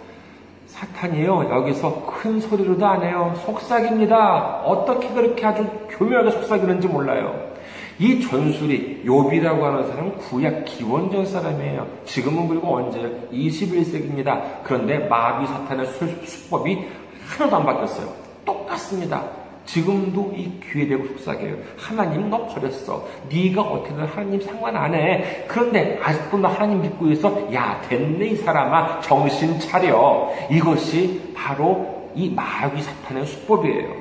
사탄이에요. 0.68 1.50
여기서 1.52 2.06
큰 2.06 2.40
소리로도 2.40 2.86
안 2.86 3.04
해요. 3.04 3.34
속삭입니다. 3.44 4.62
어떻게 4.64 5.10
그렇게 5.10 5.46
아주 5.46 5.68
교묘하게 5.90 6.32
속삭이는지 6.32 6.88
몰라요. 6.88 7.50
이 7.98 8.22
전술이 8.22 9.04
욥이라고 9.06 9.62
하는 9.62 9.88
사람은 9.88 10.18
구약 10.18 10.64
기원전 10.66 11.26
사람이에요. 11.26 11.86
지금은 12.06 12.48
그리고 12.48 12.76
언제 12.76 13.00
21세기입니다. 13.32 14.42
그런데 14.64 15.00
마귀 15.00 15.48
사탄의 15.48 15.86
수법이 16.26 16.88
하나도 17.28 17.56
안 17.58 17.66
바뀌었어요. 17.66 18.08
똑같습니다. 18.46 19.39
지금도 19.70 20.34
이 20.36 20.52
귀에 20.64 20.88
대고 20.88 21.06
속삭여요. 21.10 21.58
하나님 21.78 22.28
너 22.28 22.48
버렸어. 22.48 23.06
네가 23.32 23.62
어떻게든 23.62 24.04
하나님 24.04 24.42
상관 24.42 24.76
안 24.76 24.96
해. 24.96 25.46
그런데 25.48 26.00
아직도 26.02 26.40
너 26.40 26.48
하나님 26.48 26.82
믿고 26.82 27.08
있어. 27.12 27.54
야 27.54 27.80
됐네 27.88 28.30
이 28.30 28.36
사람아 28.38 29.02
정신 29.02 29.60
차려. 29.60 30.32
이것이 30.50 31.34
바로 31.36 32.10
이 32.16 32.32
마귀 32.32 32.82
사탄의 32.82 33.28
수법이에요. 33.28 33.94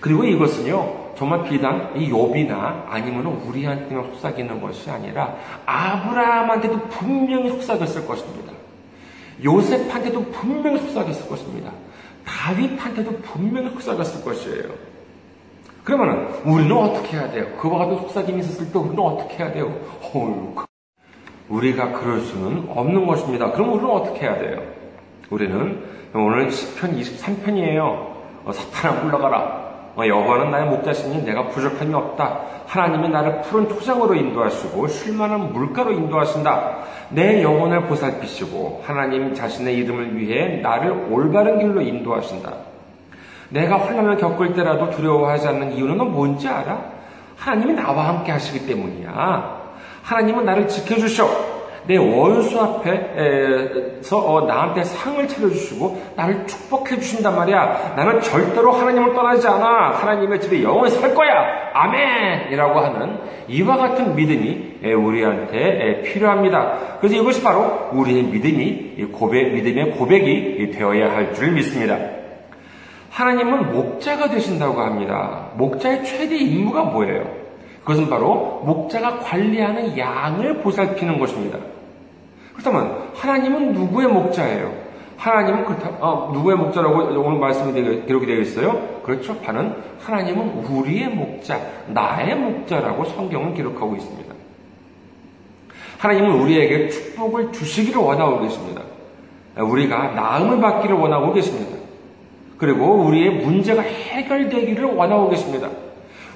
그리고 0.00 0.24
이것은요 0.24 1.14
정말 1.16 1.44
비단 1.44 1.92
이 1.96 2.10
욥이나 2.10 2.84
아니면 2.88 3.26
우리한테만 3.46 4.10
속삭이는 4.12 4.60
것이 4.60 4.90
아니라 4.90 5.34
아브라함한테도 5.64 6.88
분명히 6.88 7.48
속삭였을 7.48 8.06
것입니다. 8.06 8.52
요셉한테도 9.42 10.22
분명히 10.32 10.80
속삭였을 10.80 11.28
것입니다. 11.28 11.72
다윗한테도 12.24 13.18
분명히 13.18 13.70
속삭였을 13.70 14.24
것이에요. 14.24 14.92
그러면 15.84 16.28
우리는 16.44 16.72
어떻게 16.76 17.16
해야 17.16 17.30
돼요? 17.30 17.56
그와 17.56 17.78
같은 17.78 17.96
속삭임이 18.02 18.40
있었을 18.40 18.72
때 18.72 18.78
우리는 18.78 18.98
어떻게 18.98 19.42
해야 19.42 19.52
돼요? 19.52 19.66
어휴, 20.02 20.54
그 20.54 20.64
우리가 21.48 21.92
그럴 21.92 22.20
수는 22.20 22.68
없는 22.68 23.06
것입니다. 23.06 23.50
그럼 23.52 23.72
우리는 23.72 23.90
어떻게 23.90 24.20
해야 24.20 24.38
돼요? 24.38 24.62
우리는 25.30 25.84
오늘 26.14 26.48
10편 26.48 27.00
23편이에요. 27.00 28.12
어, 28.44 28.52
사탄아 28.52 29.02
물러가라. 29.02 29.61
어, 29.94 30.06
여호와는 30.06 30.50
나의 30.50 30.66
목자시니 30.66 31.22
내가 31.24 31.48
부족함이 31.48 31.92
없다. 31.94 32.40
하나님이 32.66 33.10
나를 33.10 33.42
푸른 33.42 33.68
토장으로 33.68 34.14
인도하시고 34.14 34.88
쉴만한 34.88 35.52
물가로 35.52 35.92
인도하신다. 35.92 36.78
내 37.10 37.42
영혼을 37.42 37.82
보살피시고 37.82 38.82
하나님 38.86 39.34
자신의 39.34 39.76
이름을 39.76 40.18
위해 40.18 40.62
나를 40.62 41.08
올바른 41.10 41.58
길로 41.58 41.82
인도하신다. 41.82 42.50
내가 43.50 43.78
환란을 43.78 44.16
겪을 44.16 44.54
때라도 44.54 44.88
두려워하지 44.90 45.48
않는 45.48 45.72
이유는 45.72 46.10
뭔지 46.10 46.48
알아? 46.48 46.80
하나님이 47.36 47.74
나와 47.74 48.08
함께 48.08 48.32
하시기 48.32 48.66
때문이야. 48.66 49.60
하나님은 50.02 50.46
나를 50.46 50.68
지켜주셔. 50.68 51.51
내 51.86 51.96
원수 51.96 52.60
앞에서 52.60 54.16
어, 54.18 54.46
나한테 54.46 54.84
상을 54.84 55.26
차려주시고 55.26 56.02
나를 56.16 56.46
축복해 56.46 57.00
주신단 57.00 57.34
말이야. 57.34 57.94
나는 57.96 58.20
절대로 58.20 58.70
하나님을 58.72 59.14
떠나지 59.14 59.46
않아. 59.48 59.90
하나님의 59.90 60.40
집에 60.40 60.62
영원히 60.62 60.90
살 60.90 61.14
거야. 61.14 61.70
아멘! 61.74 62.52
이라고 62.52 62.78
하는 62.80 63.18
이와 63.48 63.76
같은 63.76 64.14
믿음이 64.14 64.94
우리한테 64.94 66.02
필요합니다. 66.02 66.98
그래서 67.00 67.16
이것이 67.16 67.42
바로 67.42 67.88
우리의 67.92 68.22
믿음이 68.24 69.06
고백, 69.12 69.52
믿음의 69.52 69.92
고백이 69.92 70.70
되어야 70.70 71.12
할 71.12 71.32
줄 71.34 71.50
믿습니다. 71.52 71.98
하나님은 73.10 73.72
목자가 73.72 74.28
되신다고 74.30 74.80
합니다. 74.80 75.48
목자의 75.56 76.04
최대 76.04 76.36
임무가 76.36 76.84
뭐예요? 76.84 77.41
그것은 77.82 78.08
바로 78.08 78.62
목자가 78.64 79.18
관리하는 79.18 79.96
양을 79.98 80.58
보살피는 80.62 81.18
것입니다. 81.18 81.58
그렇다면 82.52 83.10
하나님은 83.14 83.72
누구의 83.72 84.08
목자예요? 84.08 84.72
하나님은 85.16 85.64
그렇다, 85.64 85.90
어, 86.00 86.30
누구의 86.32 86.56
목자라고 86.56 86.98
오늘 87.20 87.38
말씀이 87.38 87.72
기록이 88.06 88.26
되어 88.26 88.40
있어요? 88.40 89.00
그렇죠. 89.04 89.38
바는 89.40 89.74
하나님은 90.00 90.64
우리의 90.64 91.08
목자, 91.08 91.60
나의 91.88 92.34
목자라고 92.36 93.04
성경은 93.04 93.54
기록하고 93.54 93.94
있습니다. 93.96 94.34
하나님은 95.98 96.40
우리에게 96.40 96.88
축복을 96.88 97.52
주시기를 97.52 98.00
원하고 98.00 98.40
계십니다. 98.40 98.82
우리가 99.56 100.12
나음을 100.12 100.60
받기를 100.60 100.96
원하고 100.96 101.32
계십니다. 101.32 101.76
그리고 102.58 102.94
우리의 103.04 103.30
문제가 103.44 103.82
해결되기를 103.82 104.84
원하고 104.84 105.30
계십니다. 105.30 105.68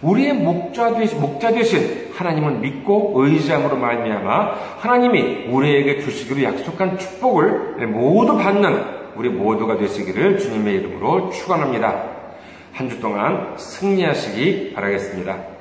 우리의 0.03 0.35
목자 0.35 0.95
되신, 0.95 1.21
목자 1.21 1.53
되신 1.53 2.11
하나님을 2.15 2.53
믿고 2.59 3.13
의지함으로 3.17 3.77
말미암아 3.77 4.53
하나님이 4.79 5.47
우리에게 5.49 6.01
주시기로 6.01 6.43
약속한 6.43 6.99
축복을 6.99 7.87
모두 7.87 8.37
받는 8.37 8.97
우리 9.17 9.29
모두가 9.31 9.79
되시기를 9.79 10.39
주님의 10.39 10.75
이름으로 10.77 11.31
축원합니다. 11.31 12.17
한 12.73 12.91
주 12.91 13.01
동안 13.01 13.55
승리하시기 13.57 14.75
바라겠습니다. 14.75 15.56